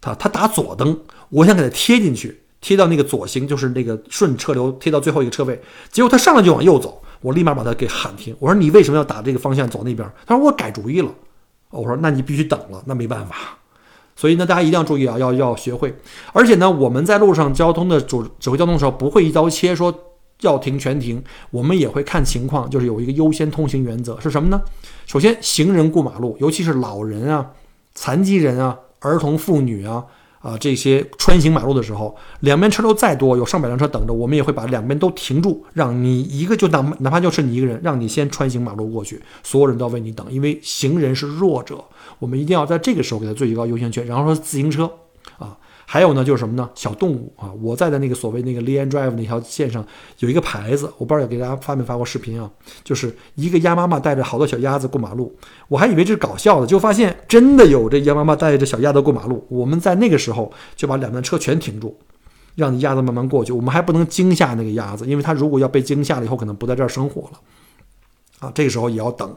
[0.01, 2.38] 他他打左灯，我想给他贴进去。
[2.61, 8.35] 贴到那个左行，就是那个顺车流贴到最后一个车位，结果他上来就往右走，我立马把他给喊停。
[8.39, 10.09] 我说你为什么要打这个方向走那边？
[10.25, 11.09] 他说我改主意了。
[11.71, 13.35] 我说那你必须等了，那没办法。
[14.15, 15.95] 所以呢，大家一定要注意啊，要要学会。
[16.33, 19.93] 而且呢，我们在路上交通的主指挥交通的时候，不会一刀切说
[20.41, 24.61] 要停全停，我们也会看情况，就是有一个优先通行原则是什么呢？
[25.05, 27.51] 首先，行人过马路，尤其是老人啊、
[27.93, 30.03] 残疾人啊、儿童妇女啊。
[30.39, 41.83] 啊，这些穿行马路的时候，两边车流再多，有上百辆车等着，我们也会把两边都停住，让你一个就哪哪怕就是你一个人，让你先穿行马路过去，所有人都要为你等，因为行人是弱者，
[42.19, 44.05] 我们一定要在这个时候给他最高优先权。
[44.05, 44.89] 然后说自行车，
[45.91, 46.69] 还有呢，就是什么呢？
[46.75, 47.51] 小动物啊！
[47.63, 49.83] 我在的那个所谓那个 Lean Drive 那条线上
[50.19, 52.47] 有一个牌子，我不知道给大家发没发过视频啊？
[52.83, 55.35] 就是一个鸭妈妈带着好多小鸭子过马路，
[55.67, 59.43] 我还以为这是搞笑的，就发现真的有这鸭妈妈带着小鸭子过马路。
[59.49, 61.97] 我们在那个时候就把两辆车全停住，
[62.53, 63.51] 让鸭子慢慢过去。
[63.51, 67.39] 我们还不能惊吓那个鸭子，因为它如果要被惊吓了以后，可能不在这儿生活了
[68.41, 68.51] 啊。
[68.53, 69.35] 这个时候也要等。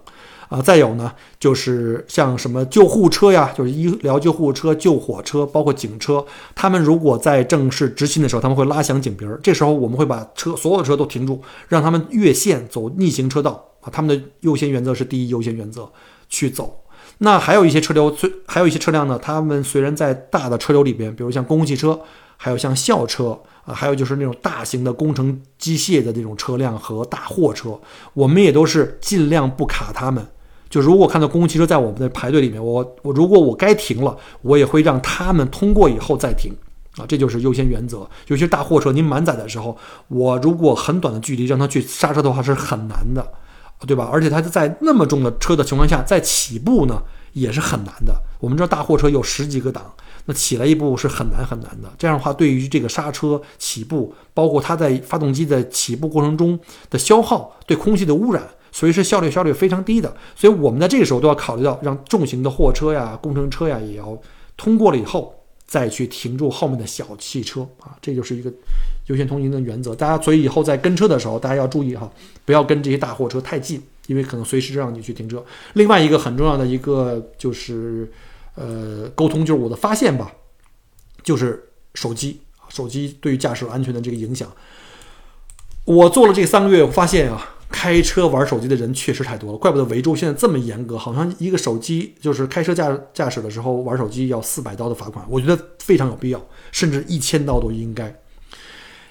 [0.53, 6.23] 啊，再有呢，就是像什么救护车呀，就是医疗救护车、救火车，包括警车，
[6.55, 9.41] 他们如果在正式执勤的时候，他们会拉响警笛儿。
[9.43, 13.89] 这时候我们会把车所有的车都停住，让他们越线走逆行车道啊。
[13.91, 15.91] 他们的优先原则是第一优先原则
[16.29, 16.81] 去走。
[17.19, 21.99] 那还有一些车流，虽还有一些车辆呢，他们虽然在大的车流里边，比如像公共汽车，
[22.37, 27.81] 还有像校车啊，还有就是那种大型的工程机械的这种车辆和大货车，
[28.13, 30.27] 我们也都是尽量不卡他们。
[30.73, 36.51] 就如果看到公共汽车在我们的排队里面，我我如果我该停了，我也会让他们通过以后再停，
[36.97, 37.99] 啊，这就是优先原则。
[38.29, 39.77] 尤其是大货车，您满载的时候，
[40.09, 43.23] 我如果很短的距离让他去刹车的话是很难的，
[43.87, 44.09] 对吧？
[44.11, 47.03] 而且它在那么重的车的情况下，在起步呢
[47.35, 48.15] 也是很难的。
[48.41, 49.93] 我们知道大货车有十几个档，
[50.25, 51.93] 那起来一步是很难很难的。
[51.99, 56.59] 这样的话，对于这个刹车起步，包括它在发动机在起步过程中
[56.89, 58.43] 的消耗，对空气的污染。
[58.73, 64.19] 所以是效率效率非常低的，所以我们在这个时候都要考虑到，让重型的货车呀、工程车呀也要
[64.57, 65.35] 通过了以后，
[65.67, 68.51] 再去停住后面的小汽车啊，这就是一个
[69.09, 69.95] 优先通行的原则。
[69.95, 72.11] 大家所以以后在跟车的时候，大家要注意哈，
[72.47, 75.45] 不要跟这些大货车太近，因为可能随时让你去停车。
[75.75, 78.11] 另外一个很重要的一个就是
[78.55, 80.33] 呃沟通，就是我的发现吧，
[81.23, 81.63] 就是
[81.93, 84.51] 手机，手机对于驾驶安全的这个影响。
[85.85, 87.52] 我做了这三个月，我发现啊。
[87.73, 98.15] 开车玩手机的人确实太多了，怪不得维州现在这么严格，好像一个手机就是开车驾驾驶的时候玩手机要四百刀的罚款，我觉得非常有必要，甚至一千刀都应该。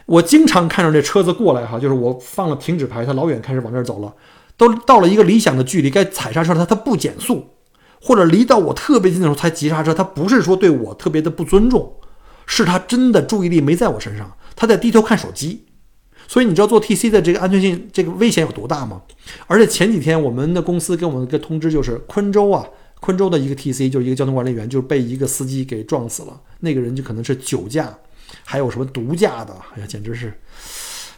[0.06, 4.14] 我经常看着这车子过来哈，就是我放了停止牌，它老远开始往这儿走了，
[4.56, 7.48] 都到了一个理想的距离该踩刹车了，它它不减速，
[8.02, 11.96] 或者离到我特别近的时候才急刹车，它不是说对我特别的不尊重，
[12.46, 15.66] 是他真的注意力没在我身上，他在低头看手机。
[16.32, 19.02] 所以你知道做 TC 的这个安全性、这个危险有多大吗？
[19.48, 22.66] 而且前几天我们的公司给我们一个通知，就是昆州啊，
[23.02, 26.40] 昆州的一个 TC 就是一个交通管理员，就被一个司机给撞死了。
[26.62, 27.94] 那个人就可能是酒驾，
[28.46, 30.32] 还有什么毒驾的，哎呀，简直是。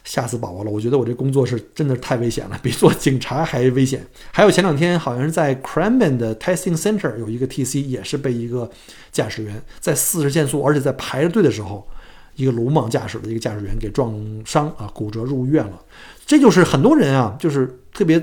[0.04, 0.72] 吓死宝宝了！
[0.72, 4.06] 我觉得我这工作是真的太危险了，比做警察还危险。
[4.32, 8.70] 还有前两天好像是在 c r a m b e n 的 Testing Center 有一个 TC 也是被一个
[9.14, 11.88] 驾驶员在四十限速，而且在排着队的时候，
[12.36, 14.14] 一个鲁莽驾驶的一个驾驶员给撞
[14.46, 15.80] 伤啊，骨折入院了。
[16.26, 18.22] 这就是很多人啊，就是特别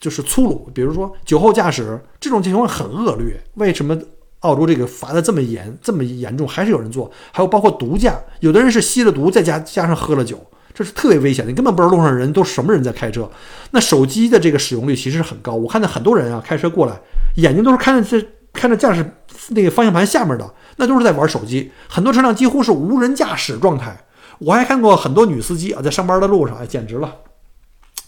[0.00, 3.40] 就是粗鲁，比如说酒后驾驶这种情况很恶劣。
[3.54, 3.98] 为什么
[4.40, 7.10] 澳洲这个罚的这么严、这么严重，还是有人做？
[7.32, 10.38] 还有包括毒驾，有的人是吸了毒，再加加上喝了酒。
[10.74, 13.30] 这是特别危险的，你根本不知道路上人都什么人在开车。
[13.70, 17.00] 那手机的这个使用率其实很高，我看到很多人啊开车过来，
[17.36, 19.08] 眼睛都是看着这看着驾驶
[19.50, 21.72] 那个方向盘下面的，那都是在玩手机。
[21.88, 24.04] 很多车辆几乎是无人驾驶状态。
[24.38, 27.14] 我还看过很多女司机啊，在上班的路上，哎，简直了。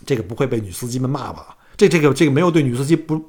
[0.05, 1.57] 这个不会被女司机们骂吧？
[1.77, 3.21] 这这个这个没有对女司机不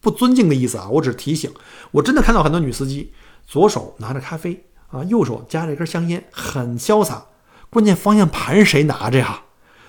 [0.00, 1.50] 不尊敬的意思啊，我只是提醒。
[1.92, 3.12] 我真的看到很多女司机，
[3.46, 7.24] 左手拿着咖啡啊，右手夹着一根香烟，很潇洒。
[7.70, 9.42] 关键方向盘谁拿着呀？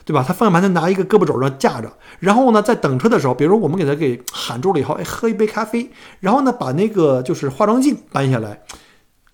[0.05, 0.21] 对吧？
[0.27, 5.89] 他方向盘就拿一个胳膊肘上架着，然后呢，在等车的时候，比如我们给他给喊住了以后，哎，喝一杯咖啡，
[6.19, 8.63] 然后呢，把那个就是化妆镜搬下来，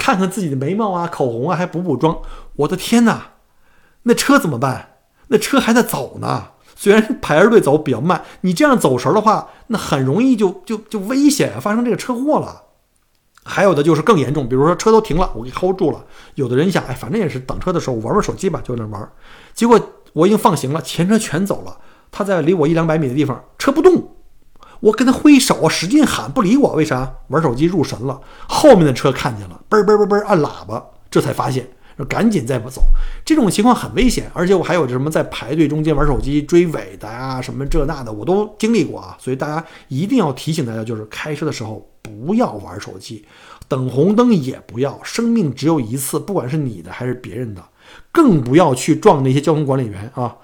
[0.10, 2.18] 看看自己的眉毛啊、口红啊，还补补妆。
[2.56, 3.34] 我的天哪，
[4.04, 4.96] 那车怎么办？
[5.28, 12.64] 那车还在走呢，虽然排着队走比较慢，你这样走神的话，那很容易就就就危险，发生这个车祸了。
[13.44, 16.04] 还有的就是更严重，比如说车都停了，我给 hold 住了。
[16.34, 19.12] 有的人想，哎，反正也是等车的时候玩玩手机吧，就在那玩。
[19.54, 19.80] 结果
[20.14, 21.78] 我已经放行了，前车全走了。
[22.10, 24.16] 他在离我一两百米的地方，车不动。
[24.80, 26.74] 我跟他挥手，使劲喊，不理我。
[26.74, 27.18] 为啥？
[27.28, 28.20] 玩手机入神了。
[28.48, 31.68] 后面的车看见了，嘣嘣嘣嘣按喇叭，这才发现。
[32.08, 32.82] 赶紧再不走，
[33.26, 43.26] 这种情况很危险，而且我还有什么在排队中间玩手机追尾的呀，什么这那的我都经历过啊，所以大家一定要提醒大家，就是开车的时候不要玩手机，
[43.68, 47.62] 等红灯也不要，生命只有一次，不管是你的还是别人的，
[48.14, 50.38] 更不要去撞那些交通管理员啊！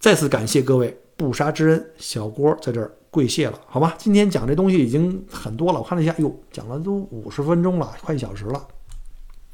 [0.00, 3.94] 再次感谢各位不杀之恩，小郭在这儿跪谢了，好吧？
[3.98, 8.66] 今天讲这东西已经很多了，我看了一下，哟，讲了都五十分钟了，快一小时了。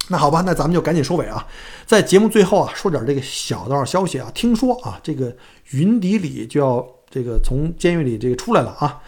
[0.09, 1.47] 那好吧，那咱们就赶紧收尾啊，
[1.87, 4.31] 在节目最后啊，说点这个小道消息啊。
[4.35, 5.35] 听说啊，这个
[5.71, 9.01] 云迪里就要这个从监狱里这个出来了啊。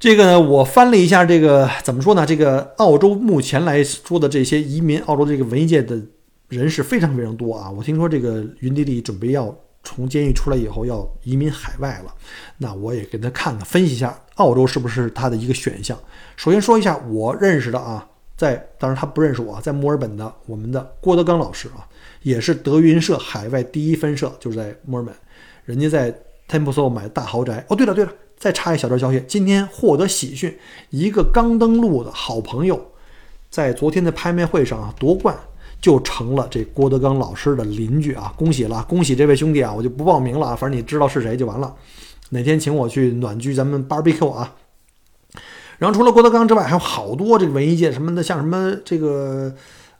[0.00, 2.24] 这个呢，我翻了一下，这个怎么说呢？
[2.26, 6.00] 这个澳洲目前来说的这些移民，澳洲这个文艺界的
[6.48, 7.70] 人士非常非常多啊。
[7.70, 12.14] 我听说这个云迪里准备要从监狱出来以后要移民海外了，
[12.58, 15.98] 那我也给他看看，分析一下澳洲是不是他的一个选项。
[16.36, 18.06] 首先说一下我认识的啊。
[18.36, 21.82] 在，当然他不认识我，在墨尔本的我们的郭德纲老师啊，
[22.22, 25.12] 也是德云社海外第一分社，就是在墨尔本，
[25.64, 26.16] 人家在
[26.48, 27.64] Temple 买大豪宅。
[27.68, 30.56] 哦，对了对了，再插一小段消息，今天获得喜讯，
[30.90, 32.92] 一个刚登陆的好朋友，
[33.50, 35.36] 在昨天的拍卖会上啊夺冠，
[35.80, 41.74] 就成了这郭德纲老师的邻居啊，恭喜了，恭喜这位兄弟啊，我就不报名了啊，反正你知道是谁就完了，
[42.30, 44.54] 哪天请我去暖居咱们 barbecue 啊。
[45.78, 49.54] 然后除了郭德纲之外，还有好多这个文艺界什么的，像什么这个，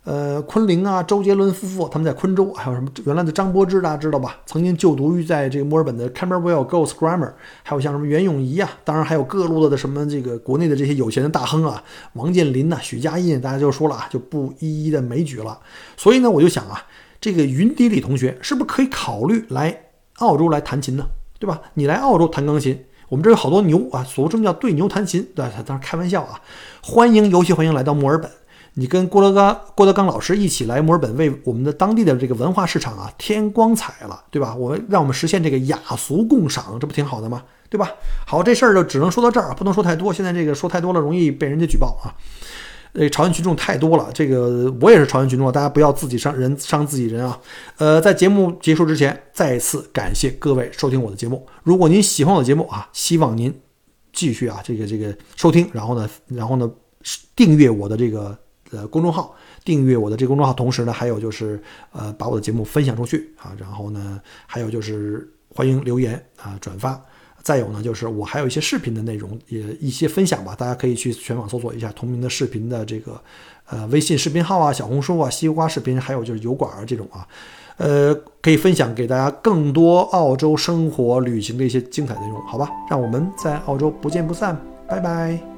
[0.08, 4.38] 呃，昆凌啊，周杰伦夫妇他们在昆州，还有什么原来的张柏芝大家知道吧？
[4.46, 7.30] 曾经就读于在这个墨尔本的 Camberwell Girls Grammar，
[7.62, 11.84] 还有像什么袁咏仪啊，当然还有各路的什么这个国内的这些有钱的大亨啊，
[12.14, 15.58] 王健林呐，许家印，大家就说了啊，就不一一的枚举了。
[15.98, 16.82] 所以呢，我就想啊，
[17.20, 19.78] 这个云迪里同学是不是可以考虑来
[20.20, 21.06] 澳洲来弹琴呢？
[21.38, 21.60] 对吧？
[21.74, 22.82] 你来澳洲弹钢琴。
[23.10, 25.28] 我们这有好多牛啊，俗称叫对牛弹琴？
[25.34, 26.40] 对，当然开玩笑啊。
[26.82, 28.30] 欢迎，尤其欢迎来到墨尔本，
[28.78, 34.54] 你跟郭德纲、郭德纲老师一起来墨尔本，为我们的当地的这个文化市场啊添光彩了，对吧？
[34.54, 37.42] 我们让我们实现这个雅俗共赏，这不挺好的吗？
[37.68, 37.90] 对吧？
[38.24, 40.12] 好，这事儿就只能说到这儿，不能说太多。
[40.12, 42.14] 现在这个说太多了，容易被人家举报啊。
[42.92, 47.36] 呃，朝鲜群众太多了，这个我也是朝鲜群众，大家不要自己伤人伤自己人啊。
[47.78, 51.44] 呃，在节目结束之前，再次感谢各位收听我的节目。
[51.64, 53.52] 如果您喜欢我的节目啊，希望您
[54.12, 56.70] 继续啊这个这个收听，然后呢，然后呢
[57.34, 58.38] 订阅我的这个
[58.72, 61.60] 呃公众号，订阅我的这个公众号，同时呢还有就是
[61.92, 67.00] 呃把我的节目分享出去啊，然后呢还有就是欢迎留言啊转发。
[67.40, 73.18] 再有呢，就是我还有一些视频的内容，也一些分享吧，大家可以去全网搜索一下同名的视频的这个，
[73.66, 77.26] 呃，微信视频号啊，小红书啊，西瓜视频，还有就是油管啊这种啊，
[77.78, 82.68] 呃，可以分享给大家更多澳洲生活旅行的一些精彩内容，好吧？
[82.90, 85.57] 让我们在澳洲不见不散，拜拜！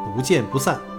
[0.15, 0.90] 不见不散。